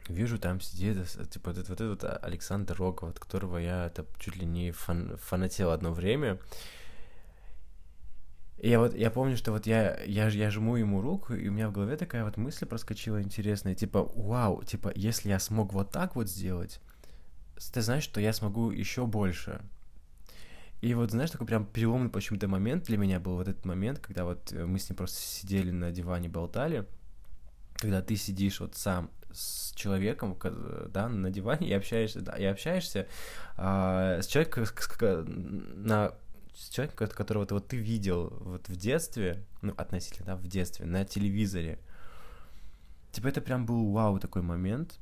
вижу, 0.07 0.37
там 0.37 0.61
сидит, 0.61 1.07
типа, 1.31 1.53
вот, 1.53 1.67
вот 1.67 1.81
этот 1.81 2.23
Александр 2.23 2.75
Рогов, 2.77 3.09
от 3.09 3.19
которого 3.19 3.57
я 3.57 3.87
это 3.87 4.05
чуть 4.19 4.35
ли 4.35 4.45
не 4.45 4.71
фан, 4.71 5.17
фанател 5.17 5.71
одно 5.71 5.91
время, 5.91 6.37
и 8.61 8.69
я 8.69 8.77
вот, 8.77 8.93
я 8.93 9.09
помню, 9.09 9.35
что 9.37 9.51
вот 9.51 9.65
я, 9.65 9.99
я, 10.03 10.27
я 10.27 10.51
жму 10.51 10.75
ему 10.75 11.01
руку, 11.01 11.33
и 11.33 11.47
у 11.47 11.51
меня 11.51 11.67
в 11.67 11.71
голове 11.71 11.97
такая 11.97 12.23
вот 12.23 12.37
мысль 12.37 12.67
проскочила 12.67 13.19
интересная, 13.19 13.73
типа, 13.73 14.03
вау, 14.15 14.61
типа, 14.61 14.91
если 14.93 15.29
я 15.29 15.39
смог 15.39 15.73
вот 15.73 15.89
так 15.89 16.15
вот 16.15 16.29
сделать, 16.29 16.79
ты 17.73 17.81
знаешь, 17.81 18.03
что 18.03 18.21
я 18.21 18.33
смогу 18.33 18.69
еще 18.69 19.07
больше. 19.07 19.61
И 20.81 20.93
вот, 20.93 21.09
знаешь, 21.09 21.31
такой 21.31 21.47
прям 21.47 21.65
переломный 21.65 22.11
почему-то 22.11 22.47
момент 22.47 22.83
для 22.83 22.99
меня 22.99 23.19
был 23.19 23.37
вот 23.37 23.47
этот 23.47 23.65
момент, 23.65 23.97
когда 23.97 24.25
вот 24.25 24.53
э, 24.53 24.63
мы 24.63 24.77
с 24.77 24.87
ним 24.87 24.95
просто 24.95 25.19
сидели 25.19 25.71
на 25.71 25.91
диване, 25.91 26.29
болтали, 26.29 26.85
когда 27.73 28.03
ты 28.03 28.15
сидишь 28.15 28.59
вот 28.59 28.75
сам 28.75 29.09
с 29.33 29.73
человеком, 29.73 30.37
да, 30.89 31.09
на 31.09 31.31
диване 31.31 31.67
и 31.67 31.73
общаешься, 31.73 32.21
да, 32.21 32.33
и 32.33 32.43
общаешься 32.43 33.07
а, 33.57 34.21
с 34.21 34.27
человеком, 34.27 34.65
на 35.77 36.13
с 36.53 36.69
человеком, 36.69 37.07
которого 37.07 37.45
ты, 37.45 37.53
вот, 37.53 37.67
ты 37.67 37.77
видел 37.77 38.29
вот 38.41 38.67
в 38.67 38.75
детстве, 38.75 39.43
ну, 39.61 39.73
относительно, 39.77 40.25
да, 40.27 40.35
в 40.35 40.47
детстве, 40.47 40.85
на 40.85 41.05
телевизоре. 41.05 41.79
Типа 43.11 43.27
это 43.27 43.41
прям 43.41 43.65
был 43.65 43.91
вау 43.91 44.19
такой 44.19 44.41
момент, 44.41 44.99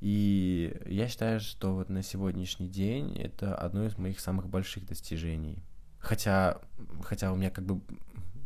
и 0.00 0.76
я 0.86 1.08
считаю, 1.08 1.40
что 1.40 1.74
вот 1.74 1.88
на 1.88 2.02
сегодняшний 2.02 2.68
день 2.68 3.16
это 3.18 3.54
одно 3.54 3.84
из 3.86 3.98
моих 3.98 4.20
самых 4.20 4.48
больших 4.48 4.86
достижений. 4.86 5.58
Хотя, 5.98 6.60
хотя 7.02 7.32
у 7.32 7.36
меня 7.36 7.50
как 7.50 7.64
бы 7.64 7.80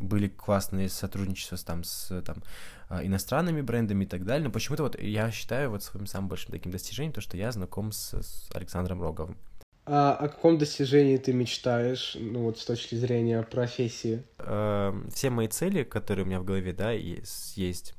были 0.00 0.28
классные 0.28 0.88
сотрудничества 0.88 1.57
с, 1.57 1.64
там, 1.64 1.85
с 1.85 2.22
там, 2.22 2.42
а, 2.88 3.05
иностранными 3.05 3.61
брендами 3.61 4.05
и 4.05 4.07
так 4.07 4.24
далее, 4.24 4.46
но 4.46 4.52
почему-то 4.52 4.83
вот 4.83 5.00
я 5.00 5.31
считаю 5.31 5.70
вот 5.70 5.83
своим 5.83 6.07
самым 6.07 6.28
большим 6.28 6.50
таким 6.50 6.72
достижением 6.72 7.12
то, 7.12 7.20
что 7.20 7.37
я 7.37 7.52
знаком 7.52 7.92
с, 7.92 8.14
с 8.14 8.50
Александром 8.55 9.00
Роговым. 9.00 9.37
А 9.84 10.14
о 10.14 10.28
каком 10.28 10.58
достижении 10.58 11.16
ты 11.16 11.32
мечтаешь, 11.32 12.16
ну 12.18 12.44
вот 12.44 12.58
с 12.58 12.64
точки 12.64 12.94
зрения 12.94 13.42
профессии? 13.42 14.22
Э, 14.38 14.92
все 15.12 15.30
мои 15.30 15.48
цели, 15.48 15.82
которые 15.82 16.24
у 16.24 16.28
меня 16.28 16.40
в 16.40 16.44
голове, 16.44 16.72
да, 16.72 16.92
есть 16.92 17.94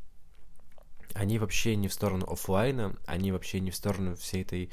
они 1.13 1.39
вообще 1.39 1.75
не 1.75 1.87
в 1.87 1.93
сторону 1.93 2.25
офлайна, 2.29 2.95
они 3.05 3.31
вообще 3.31 3.59
не 3.59 3.71
в 3.71 3.75
сторону 3.75 4.15
всей 4.15 4.41
этой 4.41 4.69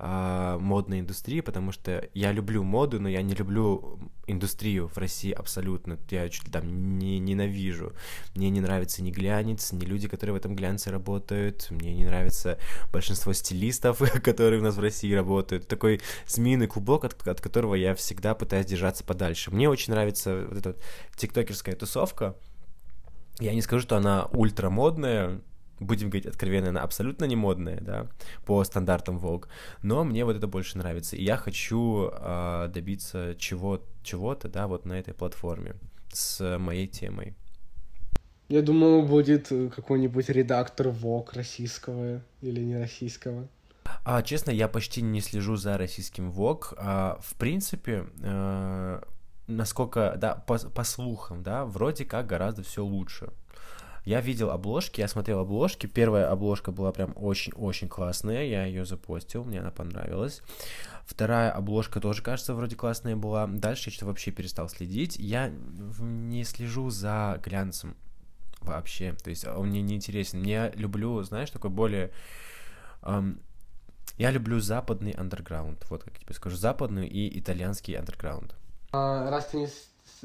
а, 0.00 0.58
модной 0.58 1.00
индустрии, 1.00 1.40
потому 1.40 1.72
что 1.72 2.08
я 2.14 2.30
люблю 2.30 2.62
моду, 2.62 3.00
но 3.00 3.08
я 3.08 3.20
не 3.20 3.34
люблю 3.34 3.98
индустрию 4.28 4.86
в 4.86 4.96
России 4.96 5.32
абсолютно. 5.32 5.98
Я 6.10 6.28
чуть 6.28 6.44
ли 6.44 6.52
там 6.52 6.98
не 6.98 7.18
ненавижу. 7.18 7.92
Мне 8.36 8.48
не 8.50 8.60
нравится 8.60 9.02
ни 9.02 9.10
глянец, 9.10 9.72
ни 9.72 9.84
люди, 9.84 10.06
которые 10.06 10.34
в 10.34 10.36
этом 10.36 10.54
глянце 10.54 10.92
работают. 10.92 11.66
Мне 11.70 11.96
не 11.96 12.04
нравится 12.04 12.60
большинство 12.92 13.32
стилистов, 13.32 13.98
которые 14.22 14.60
у 14.60 14.64
нас 14.64 14.76
в 14.76 14.80
России 14.80 15.12
работают. 15.12 15.66
Такой 15.66 16.00
змеиный 16.28 16.68
клубок, 16.68 17.04
от, 17.04 17.26
от 17.26 17.40
которого 17.40 17.74
я 17.74 17.96
всегда 17.96 18.36
пытаюсь 18.36 18.66
держаться 18.66 19.02
подальше. 19.02 19.50
Мне 19.50 19.68
очень 19.68 19.92
нравится 19.92 20.46
вот 20.48 20.58
эта 20.58 20.76
тиктокерская 21.16 21.74
тусовка. 21.74 22.36
Я 23.40 23.52
не 23.52 23.62
скажу, 23.62 23.82
что 23.82 23.96
она 23.96 24.26
ультра 24.26 24.70
модная, 24.70 25.40
будем 25.80 26.10
говорить 26.10 26.26
откровенно, 26.26 26.70
она 26.70 26.82
абсолютно 26.82 27.24
не 27.24 27.36
модная, 27.36 27.80
да, 27.80 28.06
по 28.44 28.62
стандартам 28.64 29.18
Vogue, 29.18 29.46
но 29.82 30.04
мне 30.04 30.24
вот 30.24 30.36
это 30.36 30.46
больше 30.46 30.78
нравится, 30.78 31.16
и 31.16 31.24
я 31.24 31.36
хочу 31.36 32.10
э, 32.12 32.68
добиться 32.72 33.34
чего, 33.38 33.82
чего-то, 34.02 34.48
да, 34.48 34.66
вот 34.66 34.84
на 34.84 34.98
этой 34.98 35.14
платформе 35.14 35.74
с 36.12 36.58
моей 36.58 36.86
темой. 36.86 37.34
Я 38.48 38.62
думал, 38.62 39.02
будет 39.02 39.48
какой-нибудь 39.48 40.28
редактор 40.30 40.88
Vogue 40.88 41.28
российского 41.34 42.22
или 42.40 42.60
не 42.60 42.78
российского. 42.78 43.46
А, 44.04 44.22
честно, 44.22 44.50
я 44.50 44.68
почти 44.68 45.02
не 45.02 45.20
слежу 45.20 45.56
за 45.56 45.76
российским 45.76 46.30
Vogue. 46.30 46.74
А, 46.78 47.18
в 47.20 47.34
принципе, 47.34 48.06
э, 48.22 49.00
насколько, 49.46 50.14
да, 50.16 50.34
по, 50.34 50.58
по 50.58 50.84
слухам, 50.84 51.42
да, 51.42 51.64
вроде 51.64 52.04
как 52.04 52.26
гораздо 52.26 52.62
все 52.62 52.84
лучше. 52.84 53.30
Я 54.08 54.22
видел 54.22 54.50
обложки, 54.50 55.02
я 55.02 55.06
смотрел 55.06 55.40
обложки. 55.40 55.86
Первая 55.86 56.30
обложка 56.30 56.72
была 56.72 56.92
прям 56.92 57.12
очень-очень 57.14 57.90
классная. 57.90 58.46
Я 58.46 58.64
ее 58.64 58.86
запостил, 58.86 59.44
мне 59.44 59.60
она 59.60 59.70
понравилась. 59.70 60.40
Вторая 61.04 61.50
обложка 61.50 62.00
тоже, 62.00 62.22
кажется, 62.22 62.54
вроде 62.54 62.74
классная 62.74 63.16
была. 63.16 63.46
Дальше 63.46 63.90
я 63.90 63.92
что-то 63.92 64.06
вообще 64.06 64.30
перестал 64.30 64.70
следить. 64.70 65.18
Я 65.18 65.52
не 66.00 66.44
слежу 66.44 66.88
за 66.88 67.38
глянцем 67.44 67.98
вообще. 68.62 69.12
То 69.12 69.28
есть 69.28 69.46
он 69.46 69.68
мне 69.68 69.82
не 69.82 69.96
интересен. 69.96 70.42
Я 70.42 70.70
люблю, 70.70 71.22
знаешь, 71.22 71.50
такой 71.50 71.68
более... 71.68 72.10
Эм, 73.02 73.42
я 74.16 74.30
люблю 74.30 74.58
западный 74.58 75.12
андерграунд. 75.12 75.84
Вот 75.90 76.04
как 76.04 76.14
я 76.14 76.20
тебе 76.20 76.34
скажу. 76.34 76.56
Западный 76.56 77.06
и 77.06 77.38
итальянский 77.38 77.92
андерграунд. 77.92 78.56
А, 78.90 79.28
раз 79.28 79.48
ты 79.48 79.58
не 79.58 79.66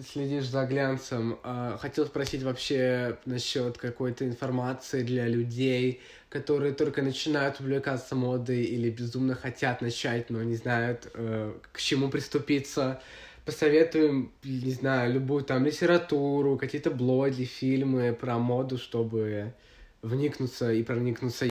следишь 0.01 0.47
за 0.47 0.65
глянцем. 0.65 1.39
А, 1.43 1.77
хотел 1.77 2.05
спросить 2.05 2.43
вообще 2.43 3.17
насчет 3.25 3.77
какой-то 3.77 4.25
информации 4.25 5.03
для 5.03 5.27
людей, 5.27 6.01
которые 6.29 6.73
только 6.73 7.01
начинают 7.01 7.59
увлекаться 7.59 8.15
модой 8.15 8.63
или 8.63 8.89
безумно 8.89 9.35
хотят 9.35 9.81
начать, 9.81 10.29
но 10.29 10.41
не 10.43 10.55
знают, 10.55 11.09
э, 11.13 11.53
к 11.71 11.79
чему 11.79 12.09
приступиться. 12.09 13.01
Посоветуем, 13.45 14.31
не 14.43 14.71
знаю, 14.71 15.13
любую 15.13 15.43
там 15.43 15.65
литературу, 15.65 16.57
какие-то 16.57 16.91
блоги, 16.91 17.43
фильмы 17.43 18.13
про 18.13 18.39
моду, 18.39 18.77
чтобы 18.77 19.53
вникнуться 20.01 20.71
и 20.71 20.81
проникнуться 20.83 21.52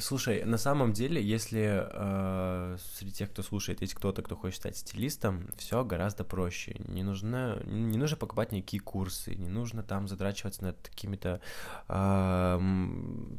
Слушай, 0.00 0.44
на 0.44 0.58
самом 0.58 0.92
деле, 0.92 1.22
если 1.22 1.86
э, 1.90 2.76
среди 2.96 3.12
тех, 3.12 3.30
кто 3.30 3.42
слушает, 3.42 3.80
есть 3.80 3.94
кто-то, 3.94 4.22
кто 4.22 4.36
хочет 4.36 4.58
стать 4.58 4.76
стилистом, 4.76 5.48
все 5.56 5.84
гораздо 5.84 6.24
проще. 6.24 6.76
Не 6.86 7.02
нужно, 7.02 7.62
не 7.66 7.98
нужно 7.98 8.16
покупать 8.16 8.52
никакие 8.52 8.80
курсы, 8.80 9.34
не 9.34 9.48
нужно 9.48 9.82
там 9.82 10.08
задрачиваться 10.08 10.62
над 10.64 10.88
какими-то 10.88 11.40
э, 11.88 12.60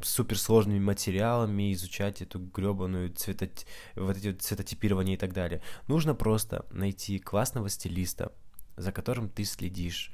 суперсложными 0.02 0.80
материалами, 0.80 1.72
изучать 1.72 2.22
эту 2.22 2.38
гребаную 2.38 3.10
цвето... 3.10 3.48
вот 3.96 4.16
эти 4.16 4.28
вот 4.28 4.42
цветотипирования 4.42 5.14
и 5.14 5.18
так 5.18 5.32
далее. 5.32 5.62
Нужно 5.88 6.14
просто 6.14 6.66
найти 6.70 7.18
классного 7.18 7.68
стилиста, 7.68 8.32
за 8.76 8.92
которым 8.92 9.28
ты 9.28 9.44
следишь 9.44 10.12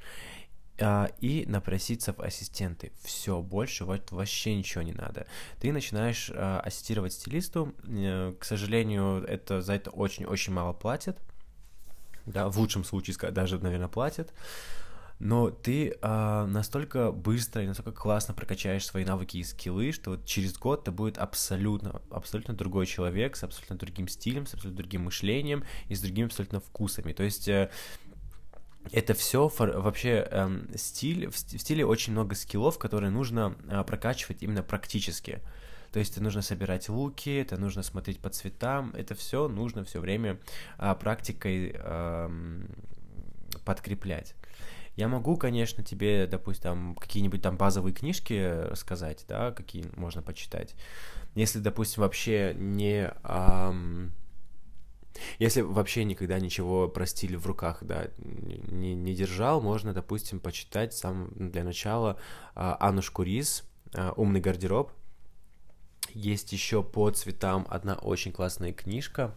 а, 0.79 1.09
и 1.19 1.45
напроситься 1.47 2.13
в 2.13 2.19
ассистенты. 2.19 2.91
Все, 3.01 3.41
больше 3.41 3.85
вот 3.85 4.11
вообще 4.11 4.55
ничего 4.55 4.83
не 4.83 4.93
надо. 4.93 5.25
Ты 5.59 5.71
начинаешь 5.71 6.31
а, 6.33 6.59
ассистировать 6.59 7.13
стилисту. 7.13 7.73
Э, 7.87 8.33
к 8.39 8.43
сожалению, 8.43 9.23
это 9.27 9.61
за 9.61 9.73
это 9.73 9.89
очень-очень 9.89 10.53
мало 10.53 10.73
платят. 10.73 11.19
Да, 12.25 12.49
в 12.49 12.59
лучшем 12.59 12.83
случае 12.83 13.15
даже, 13.31 13.57
наверное, 13.59 13.87
платят. 13.87 14.33
Но 15.19 15.49
ты 15.49 15.97
а, 16.01 16.45
настолько 16.45 17.11
быстро 17.11 17.63
и 17.63 17.67
настолько 17.67 17.91
классно 17.91 18.35
прокачаешь 18.35 18.85
свои 18.85 19.03
навыки 19.03 19.37
и 19.37 19.43
скиллы, 19.43 19.91
что 19.91 20.11
вот 20.11 20.25
через 20.25 20.55
год 20.57 20.83
ты 20.83 20.91
будет 20.91 21.17
абсолютно, 21.17 22.01
абсолютно 22.11 22.53
другой 22.53 22.85
человек 22.85 23.35
с 23.35 23.43
абсолютно 23.43 23.77
другим 23.77 24.07
стилем, 24.07 24.45
с 24.45 24.53
абсолютно 24.53 24.77
другим 24.83 25.05
мышлением 25.05 25.63
и 25.87 25.95
с 25.95 26.01
другими 26.01 26.27
абсолютно 26.27 26.59
вкусами. 26.59 27.13
То 27.13 27.23
есть 27.23 27.47
э, 27.47 27.71
это 28.91 29.13
все 29.13 29.51
вообще 29.57 30.27
эм, 30.31 30.67
стиль, 30.75 31.29
в 31.29 31.37
стиле 31.37 31.85
очень 31.85 32.13
много 32.13 32.35
скиллов, 32.35 32.77
которые 32.77 33.09
нужно 33.09 33.55
э, 33.69 33.83
прокачивать 33.83 34.43
именно 34.43 34.63
практически. 34.63 35.41
То 35.91 35.99
есть 35.99 36.13
это 36.13 36.23
нужно 36.23 36.41
собирать 36.41 36.89
луки, 36.89 37.29
это 37.29 37.57
нужно 37.57 37.81
смотреть 37.83 38.19
по 38.19 38.29
цветам, 38.29 38.91
это 38.95 39.15
все 39.15 39.47
нужно 39.47 39.83
все 39.83 39.99
время 39.99 40.39
э, 40.77 40.95
практикой 40.99 41.71
э, 41.73 42.61
подкреплять. 43.65 44.35
Я 44.95 45.07
могу, 45.07 45.37
конечно, 45.37 45.83
тебе, 45.83 46.25
допустим, 46.25 46.95
какие-нибудь 46.95 47.41
там 47.41 47.55
базовые 47.55 47.93
книжки 47.93 48.73
сказать, 48.75 49.25
да, 49.27 49.51
какие 49.51 49.85
можно 49.95 50.23
почитать. 50.23 50.73
Если, 51.35 51.59
допустим, 51.59 52.01
вообще 52.01 52.55
не... 52.57 53.13
Эм, 53.23 54.11
если 55.39 55.61
вообще 55.61 56.03
никогда 56.03 56.39
ничего 56.39 56.87
про 56.87 57.05
стиль 57.05 57.37
в 57.37 57.45
руках, 57.45 57.79
да, 57.81 58.07
не, 58.17 58.95
не 58.95 59.13
держал, 59.13 59.61
можно, 59.61 59.93
допустим, 59.93 60.39
почитать 60.39 60.93
сам 60.93 61.29
для 61.35 61.63
начала 61.63 62.17
а, 62.55 62.77
Анушку 62.79 63.23
Рис 63.23 63.63
а, 63.93 64.13
«Умный 64.15 64.39
гардероб». 64.39 64.91
Есть 66.13 66.53
еще 66.53 66.83
по 66.83 67.09
цветам 67.11 67.67
одна 67.69 67.95
очень 67.95 68.31
классная 68.31 68.73
книжка, 68.73 69.35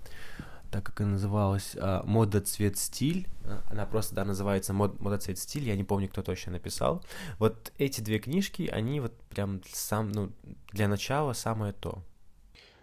так 0.71 0.85
как 0.85 1.01
она 1.01 1.13
называлась 1.13 1.77
а, 1.77 2.03
«Мода, 2.05 2.41
цвет, 2.41 2.79
стиль». 2.79 3.27
Она 3.71 3.87
просто, 3.87 4.15
да, 4.15 4.25
называется 4.25 4.73
«Мод, 4.73 5.01
«Мода, 5.01 5.19
цвет, 5.19 5.39
стиль». 5.39 5.65
Я 5.65 5.77
не 5.77 5.85
помню, 5.85 6.09
кто 6.09 6.23
точно 6.23 6.53
написал. 6.53 7.05
Вот 7.39 7.73
эти 7.79 8.01
две 8.01 8.19
книжки, 8.19 8.69
они 8.71 9.01
вот 9.01 9.13
прям 9.31 9.63
сам, 9.73 10.11
ну, 10.11 10.31
для 10.73 10.89
начала 10.89 11.33
самое 11.33 11.73
то. 11.73 12.03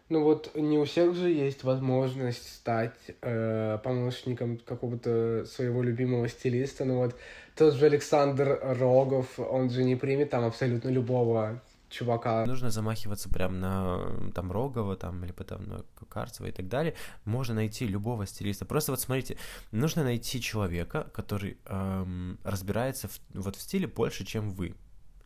Ну 0.10 0.24
вот 0.24 0.56
не 0.56 0.78
у 0.78 0.86
всех 0.86 1.16
же 1.16 1.30
есть 1.30 1.64
возможность 1.64 2.56
стать 2.56 2.96
э, 3.22 3.78
помощником 3.84 4.58
какого-то 4.58 5.46
своего 5.46 5.84
любимого 5.84 6.30
стилиста. 6.30 6.86
Ну 6.86 6.98
вот 6.98 7.16
тот 7.56 7.74
же 7.74 7.86
Александр 7.86 8.60
Рогов, 8.62 9.38
он 9.38 9.70
же 9.70 9.84
не 9.84 9.96
примет 9.98 10.30
там 10.30 10.46
абсолютно 10.46 10.90
любого 10.90 11.62
чувака. 11.90 12.46
Нужно 12.46 12.70
замахиваться 12.70 13.30
прям 13.30 13.60
на 13.60 14.32
там 14.34 14.52
Рогова 14.52 14.96
там 14.96 15.24
или 15.26 15.32
потом 15.32 15.64
на 15.66 15.84
Карцева 16.10 16.48
и 16.48 16.52
так 16.52 16.68
далее. 16.68 16.96
Можно 17.26 17.56
найти 17.56 17.86
любого 17.86 18.26
стилиста. 18.26 18.66
Просто 18.66 18.92
вот 18.92 19.02
смотрите, 19.02 19.38
нужно 19.72 20.04
найти 20.04 20.42
человека, 20.42 21.10
который 21.14 21.58
эм, 21.66 22.40
разбирается 22.44 23.08
в, 23.08 23.20
вот 23.34 23.56
в 23.56 23.62
стиле 23.62 23.88
больше, 23.88 24.26
чем 24.26 24.52
вы, 24.52 24.76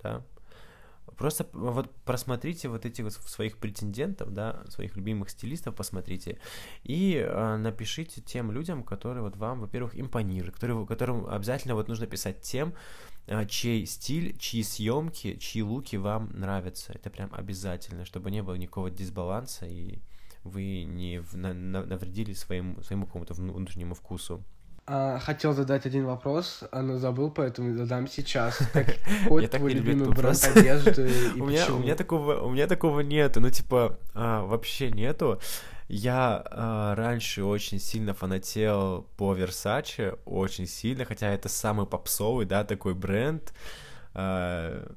да. 0.01 0.23
Просто 1.17 1.47
вот 1.53 1.91
просмотрите 2.05 2.67
вот 2.67 2.85
эти 2.85 3.01
вот 3.01 3.13
своих 3.13 3.57
претендентов, 3.57 4.33
да, 4.33 4.63
своих 4.69 4.95
любимых 4.95 5.29
стилистов 5.29 5.75
посмотрите 5.75 6.39
и 6.83 7.15
э, 7.15 7.57
напишите 7.57 8.21
тем 8.21 8.51
людям, 8.51 8.83
которые 8.83 9.23
вот 9.23 9.35
вам, 9.35 9.61
во-первых, 9.61 9.99
импонируют, 9.99 10.55
которые, 10.55 10.85
которым 10.87 11.27
обязательно 11.27 11.75
вот 11.75 11.87
нужно 11.87 12.07
писать 12.07 12.41
тем, 12.41 12.73
э, 13.27 13.45
чей 13.45 13.85
стиль, 13.85 14.37
чьи 14.37 14.63
съемки, 14.63 15.37
чьи 15.37 15.61
луки 15.61 15.95
вам 15.97 16.31
нравятся. 16.33 16.93
Это 16.93 17.09
прям 17.09 17.29
обязательно, 17.33 18.05
чтобы 18.05 18.31
не 18.31 18.41
было 18.41 18.55
никакого 18.55 18.89
дисбаланса 18.89 19.65
и 19.65 19.99
вы 20.43 20.83
не 20.83 21.21
навредили 21.33 22.33
своим, 22.33 22.81
своему 22.83 23.05
какому-то 23.05 23.33
внутреннему 23.33 23.93
вкусу. 23.93 24.43
А, 24.87 25.19
хотел 25.19 25.53
задать 25.53 25.85
один 25.85 26.05
вопрос, 26.05 26.63
но 26.71 26.97
забыл, 26.97 27.29
поэтому 27.29 27.77
задам 27.77 28.07
сейчас. 28.07 28.57
Какой 28.73 29.47
твой 29.47 29.73
любимый 29.73 30.09
бренд 30.09 30.51
одежды 30.55 31.11
и 31.35 31.39
у 31.39 31.45
меня, 31.45 31.71
у 31.71 31.77
меня 31.79 31.95
такого, 31.95 32.41
у 32.41 32.49
меня 32.49 32.65
такого 32.67 33.01
нету, 33.01 33.41
ну 33.41 33.51
типа 33.51 33.99
а, 34.13 34.43
вообще 34.43 34.91
нету. 34.91 35.39
Я 35.87 36.43
а, 36.49 36.95
раньше 36.95 37.43
очень 37.43 37.79
сильно 37.79 38.13
фанател 38.13 39.07
по 39.17 39.35
Versace, 39.35 40.17
очень 40.25 40.65
сильно, 40.65 41.05
хотя 41.05 41.29
это 41.29 41.47
самый 41.47 41.85
попсовый, 41.85 42.45
да, 42.45 42.63
такой 42.63 42.95
бренд. 42.95 43.53
А, 44.13 44.91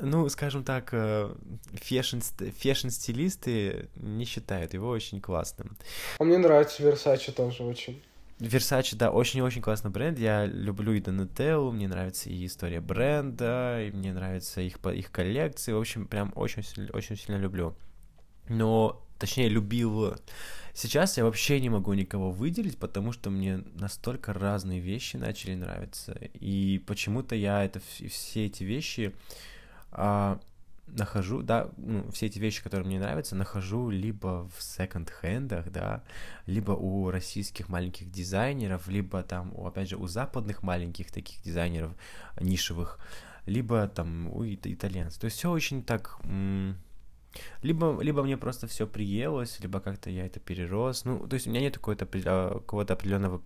ну, 0.00 0.28
скажем 0.28 0.62
так, 0.62 0.90
фэшн-стилисты 0.90 3.88
не 3.96 4.24
считают 4.24 4.74
его 4.74 4.88
очень 4.88 5.20
классным. 5.20 5.76
А 6.18 6.24
мне 6.24 6.38
нравится 6.38 6.84
Versace 6.84 7.32
тоже 7.32 7.64
очень. 7.64 8.00
Versace, 8.38 8.94
да, 8.94 9.10
очень-очень 9.10 9.60
классный 9.60 9.90
бренд. 9.90 10.18
Я 10.18 10.46
люблю 10.46 10.92
и 10.92 11.00
Donatello, 11.00 11.72
мне 11.72 11.88
нравится 11.88 12.30
и 12.30 12.46
история 12.46 12.80
бренда, 12.80 13.82
и 13.82 13.90
мне 13.90 14.12
нравятся 14.12 14.60
их, 14.60 14.78
их 14.84 15.10
коллекции. 15.10 15.72
В 15.72 15.78
общем, 15.78 16.06
прям 16.06 16.32
очень, 16.36 16.62
очень 16.92 17.16
сильно 17.16 17.38
люблю. 17.38 17.74
Но, 18.48 19.04
точнее, 19.18 19.48
любил. 19.48 20.14
Сейчас 20.72 21.18
я 21.18 21.24
вообще 21.24 21.60
не 21.60 21.68
могу 21.68 21.92
никого 21.94 22.30
выделить, 22.30 22.78
потому 22.78 23.10
что 23.10 23.30
мне 23.30 23.64
настолько 23.74 24.32
разные 24.32 24.78
вещи 24.78 25.16
начали 25.16 25.56
нравиться. 25.56 26.12
И 26.34 26.80
почему-то 26.86 27.34
я 27.34 27.64
это 27.64 27.80
все 27.80 28.46
эти 28.46 28.62
вещи 28.62 29.12
а, 29.90 30.38
нахожу, 30.96 31.42
да, 31.42 31.70
ну, 31.76 32.10
все 32.10 32.26
эти 32.26 32.38
вещи, 32.38 32.62
которые 32.62 32.86
мне 32.86 32.98
нравятся, 32.98 33.36
нахожу 33.36 33.90
либо 33.90 34.48
в 34.56 34.62
секонд-хендах, 34.62 35.70
да, 35.70 36.02
либо 36.46 36.72
у 36.72 37.10
российских 37.10 37.68
маленьких 37.68 38.10
дизайнеров, 38.10 38.88
либо 38.88 39.22
там, 39.22 39.54
опять 39.56 39.88
же, 39.88 39.96
у 39.96 40.06
западных 40.06 40.62
маленьких 40.62 41.10
таких 41.10 41.42
дизайнеров 41.42 41.92
нишевых, 42.40 42.98
либо 43.46 43.88
там 43.88 44.28
у 44.28 44.44
итальянцев. 44.44 45.20
То 45.20 45.26
есть 45.26 45.38
все 45.38 45.50
очень 45.50 45.82
так... 45.82 46.18
Либо, 47.62 48.00
либо 48.00 48.22
мне 48.22 48.36
просто 48.36 48.66
все 48.66 48.86
приелось, 48.86 49.60
либо 49.60 49.80
как-то 49.80 50.10
я 50.10 50.26
это 50.26 50.40
перерос. 50.40 51.04
Ну, 51.04 51.28
то 51.28 51.34
есть 51.34 51.46
у 51.46 51.50
меня 51.50 51.60
нет 51.60 51.74
какого-то, 51.74 52.06
какого-то 52.06 52.94
определенного 52.94 53.42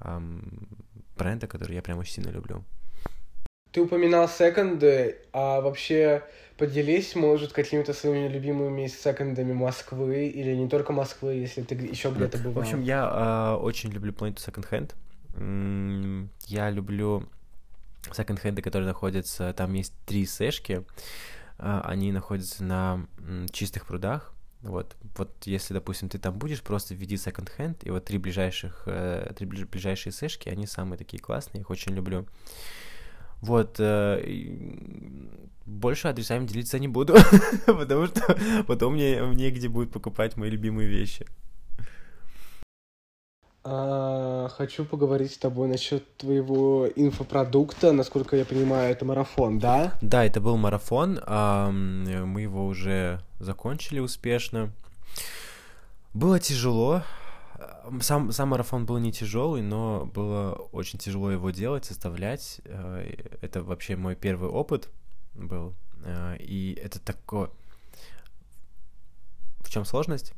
эм, 0.00 0.68
бренда, 1.18 1.46
который 1.46 1.74
я 1.74 1.82
прям 1.82 1.98
очень 1.98 2.14
сильно 2.14 2.30
люблю. 2.30 2.64
Ты 3.74 3.80
упоминал 3.80 4.28
секонды, 4.28 5.16
а 5.32 5.60
вообще 5.60 6.22
поделись, 6.56 7.16
может, 7.16 7.52
какими-то 7.52 7.92
своими 7.92 8.28
любимыми 8.28 8.86
секондами 8.86 9.52
Москвы 9.52 10.28
или 10.28 10.54
не 10.54 10.68
только 10.68 10.92
Москвы, 10.92 11.34
если 11.34 11.62
ты 11.62 11.74
еще 11.74 12.10
где-то 12.10 12.38
бывал. 12.38 12.62
В 12.62 12.66
общем, 12.66 12.82
я 12.82 13.56
э, 13.56 13.60
очень 13.60 13.90
люблю 13.90 14.12
планету 14.12 14.40
секонд-хенд. 14.42 14.94
Я 16.46 16.70
люблю 16.70 17.28
секонд-хенды, 18.12 18.62
которые 18.62 18.86
находятся... 18.86 19.52
Там 19.54 19.72
есть 19.72 19.92
три 20.06 20.24
сэшки. 20.24 20.84
Э, 21.58 21.80
они 21.82 22.12
находятся 22.12 22.62
на 22.62 23.08
чистых 23.50 23.86
прудах. 23.86 24.32
Вот, 24.62 24.94
вот 25.18 25.32
если, 25.46 25.74
допустим, 25.74 26.08
ты 26.08 26.20
там 26.20 26.38
будешь, 26.38 26.62
просто 26.62 26.94
введи 26.94 27.16
second 27.16 27.50
hand, 27.58 27.78
и 27.82 27.90
вот 27.90 28.04
три 28.04 28.18
ближайших, 28.18 28.84
э, 28.86 29.32
три 29.36 29.46
ближайшие 29.46 30.12
сэшки, 30.12 30.48
они 30.48 30.68
самые 30.68 30.96
такие 30.96 31.20
классные, 31.20 31.62
их 31.62 31.70
очень 31.70 31.92
люблю. 31.92 32.24
Вот, 33.44 33.76
э, 33.78 34.24
больше 35.66 36.08
адресами 36.08 36.46
делиться 36.46 36.78
не 36.78 36.88
буду, 36.88 37.14
потому 37.66 38.06
что 38.06 38.38
потом 38.66 38.94
мне 38.94 39.20
негде 39.34 39.68
будет 39.68 39.92
покупать 39.92 40.36
мои 40.36 40.48
любимые 40.48 40.88
вещи. 40.88 41.26
А, 43.64 44.48
хочу 44.48 44.86
поговорить 44.86 45.34
с 45.34 45.38
тобой 45.38 45.68
насчет 45.68 46.16
твоего 46.16 46.88
инфопродукта. 46.96 47.92
Насколько 47.92 48.36
я 48.36 48.46
понимаю, 48.46 48.92
это 48.92 49.04
марафон, 49.04 49.58
да? 49.58 49.92
Да, 50.00 50.24
это 50.24 50.40
был 50.40 50.56
марафон. 50.56 51.20
А, 51.26 51.70
мы 51.70 52.40
его 52.40 52.64
уже 52.64 53.20
закончили 53.40 54.00
успешно. 54.00 54.70
Было 56.14 56.40
тяжело, 56.40 57.02
сам, 58.00 58.32
сам 58.32 58.48
марафон 58.48 58.86
был 58.86 58.98
не 58.98 59.12
тяжелый, 59.12 59.62
но 59.62 60.06
было 60.06 60.52
очень 60.72 60.98
тяжело 60.98 61.30
его 61.30 61.50
делать, 61.50 61.84
составлять. 61.84 62.60
Э, 62.64 63.16
это 63.40 63.62
вообще 63.62 63.96
мой 63.96 64.16
первый 64.16 64.48
опыт 64.48 64.90
был. 65.34 65.74
Э, 66.04 66.36
и 66.38 66.78
это 66.82 67.00
такое... 67.00 67.50
В 69.60 69.70
чем 69.70 69.84
сложность? 69.84 70.32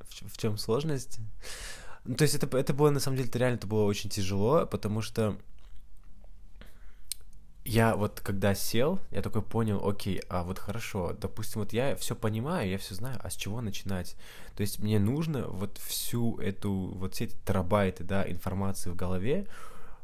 В, 0.00 0.38
чем 0.38 0.56
сложность? 0.56 1.18
Ну, 2.04 2.14
то 2.14 2.22
есть 2.22 2.34
это, 2.34 2.56
это 2.56 2.72
было, 2.72 2.90
на 2.90 3.00
самом 3.00 3.16
деле, 3.16 3.28
это 3.28 3.38
реально 3.38 3.56
это 3.56 3.66
было 3.66 3.84
очень 3.84 4.10
тяжело, 4.10 4.66
потому 4.66 5.02
что 5.02 5.36
я 7.66 7.96
вот 7.96 8.20
когда 8.20 8.54
сел, 8.54 9.00
я 9.10 9.22
такой 9.22 9.42
понял, 9.42 9.86
окей, 9.86 10.22
а 10.28 10.44
вот 10.44 10.58
хорошо, 10.58 11.16
допустим, 11.20 11.60
вот 11.60 11.72
я 11.72 11.96
все 11.96 12.14
понимаю, 12.14 12.70
я 12.70 12.78
все 12.78 12.94
знаю, 12.94 13.18
а 13.22 13.28
с 13.28 13.34
чего 13.34 13.60
начинать? 13.60 14.16
То 14.56 14.60
есть 14.60 14.78
мне 14.78 14.98
нужно 14.98 15.48
вот 15.48 15.78
всю 15.78 16.38
эту, 16.38 16.70
вот 16.72 17.14
все 17.14 17.24
эти 17.24 17.36
терабайты, 17.44 18.04
да, 18.04 18.28
информации 18.30 18.90
в 18.90 18.96
голове 18.96 19.46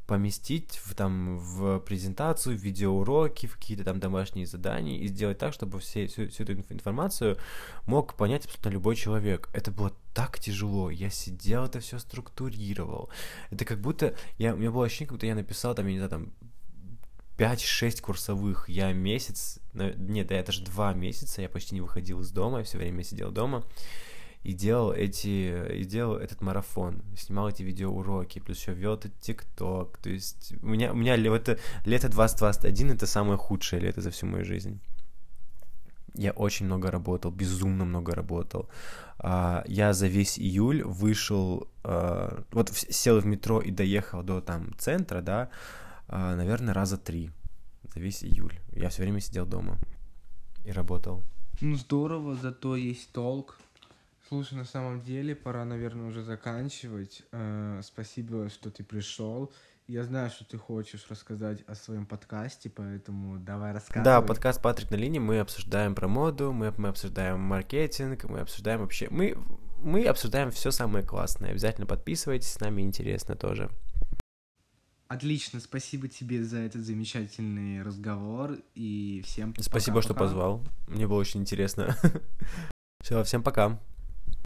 поместить 0.07 0.81
в, 0.85 0.95
там, 0.95 1.39
в 1.39 1.79
презентацию, 1.81 2.59
в 2.59 2.61
видеоуроки, 2.61 3.47
в 3.47 3.57
какие-то 3.57 3.85
там 3.85 4.01
домашние 4.01 4.47
задания 4.47 4.99
и 4.99 5.07
сделать 5.07 5.39
так, 5.39 5.55
чтобы 5.55 5.79
все, 5.79 6.07
всю, 6.09 6.29
всю 6.29 6.43
эту 6.43 6.53
информацию 6.53 7.39
мог 7.87 8.15
понять 8.15 8.45
абсолютно 8.45 8.71
любой 8.71 8.97
человек. 8.97 9.49
Это 9.55 9.71
было 9.71 9.93
так 10.13 10.39
тяжело. 10.41 10.91
Я 10.91 11.09
сидел, 11.09 11.65
это 11.65 11.81
все 11.81 11.99
структурировал. 11.99 13.11
Это 13.51 13.65
как 13.65 13.81
будто... 13.81 14.15
Я, 14.39 14.55
у 14.55 14.59
меня 14.59 14.73
было 14.73 14.85
ощущение, 14.85 15.09
как 15.09 15.17
будто 15.17 15.27
я 15.27 15.35
написал 15.37 15.75
там, 15.75 15.87
я 15.87 15.93
не 15.93 15.99
знаю, 15.99 16.11
там 16.11 16.33
5-6 17.39 18.01
курсовых. 18.01 18.69
Я 18.69 18.93
месяц, 18.93 19.59
нет, 19.75 20.29
да, 20.29 20.35
это 20.37 20.53
же 20.53 20.65
два 20.65 20.93
месяца, 20.93 21.43
я 21.43 21.49
почти 21.49 21.75
не 21.75 21.81
выходил 21.81 22.21
из 22.21 22.31
дома, 22.31 22.59
я 22.59 22.65
все 22.65 22.79
время 22.79 23.03
сидел 23.03 23.31
дома 23.31 23.65
и 24.43 24.55
делал 24.55 24.93
эти, 24.93 25.73
и 25.73 25.85
делал 25.85 26.17
этот 26.17 26.41
марафон, 26.41 27.03
снимал 27.17 27.49
эти 27.49 27.63
видеоуроки, 27.63 28.41
плюс 28.41 28.59
еще 28.59 28.73
вел 28.75 28.95
этот 28.95 29.19
ТикТок, 29.21 29.99
то 29.99 30.11
есть 30.11 30.55
у 30.63 30.67
меня, 30.67 30.93
у 30.93 30.97
меня 30.97 31.15
это, 31.15 31.59
лето 31.85 32.09
2021 32.09 32.93
это 32.93 33.07
самое 33.07 33.39
худшее 33.39 33.81
лето 33.81 34.01
за 34.01 34.11
всю 34.11 34.27
мою 34.27 34.45
жизнь. 34.45 34.81
Я 36.15 36.33
очень 36.33 36.67
много 36.67 36.91
работал, 36.91 37.31
безумно 37.31 37.87
много 37.87 38.15
работал. 38.15 38.69
А, 39.19 39.65
я 39.67 39.95
за 39.95 40.09
весь 40.09 40.39
июль 40.39 40.83
вышел, 40.83 41.69
а, 41.85 42.45
вот 42.51 42.71
сел 42.71 43.21
в 43.21 43.25
метро 43.25 43.63
и 43.63 43.71
доехал 43.71 44.23
до 44.23 44.43
там 44.43 44.75
центра, 44.77 45.23
да, 45.23 45.49
наверное, 46.09 46.75
раза 46.75 46.99
три 46.99 47.31
за 47.95 48.01
весь 48.01 48.25
июль. 48.25 48.59
Я 48.73 48.89
все 48.89 49.03
время 49.03 49.21
сидел 49.21 49.47
дома 49.47 49.79
и 50.65 50.73
работал. 50.73 51.23
Ну 51.61 51.77
здорово, 51.77 52.35
зато 52.35 52.77
есть 52.77 53.13
толк. 53.13 53.59
Слушай, 54.29 54.55
на 54.55 54.65
самом 54.65 55.03
деле 55.03 55.35
пора, 55.37 55.65
наверное, 55.65 56.07
уже 56.07 56.23
заканчивать. 56.23 57.23
Э, 57.33 57.81
спасибо, 57.85 58.49
что 58.49 58.71
ты 58.71 58.83
пришел. 58.83 59.53
Я 59.89 60.05
знаю, 60.05 60.31
что 60.31 60.45
ты 60.45 60.57
хочешь 60.57 61.07
рассказать 61.11 61.63
о 61.67 61.75
своем 61.75 62.07
подкасте, 62.07 62.71
поэтому 62.71 63.39
давай 63.39 63.73
рассказывай. 63.73 64.05
Да, 64.05 64.23
подкаст 64.23 64.63
Патрик 64.63 64.91
на 64.91 64.95
линии. 64.95 65.19
Мы 65.19 65.39
обсуждаем 65.41 65.95
про 65.95 66.09
моду, 66.09 66.53
мы, 66.53 66.73
мы 66.79 66.89
обсуждаем 66.89 67.41
маркетинг, 67.41 68.25
мы 68.25 68.41
обсуждаем 68.41 68.81
вообще... 68.81 69.09
Мы, 69.11 69.37
мы 69.83 70.07
обсуждаем 70.07 70.51
все 70.51 70.71
самое 70.71 71.05
классное. 71.05 71.51
Обязательно 71.51 71.87
подписывайтесь, 71.87 72.53
с 72.53 72.61
нами 72.61 72.81
интересно 72.81 73.37
тоже. 73.37 73.71
Отлично, 75.13 75.61
спасибо 75.61 76.09
тебе 76.09 76.43
за 76.43 76.57
этот 76.61 76.87
замечательный 76.87 77.83
разговор 77.83 78.57
и 78.75 79.21
всем 79.27 79.55
Спасибо, 79.59 79.97
пока, 79.97 80.07
что 80.07 80.15
позвал. 80.15 80.65
Мне 80.89 81.07
было 81.07 81.19
очень 81.19 81.41
интересно. 81.41 81.95
Все, 83.05 83.23
всем 83.23 83.43
пока. 83.43 83.79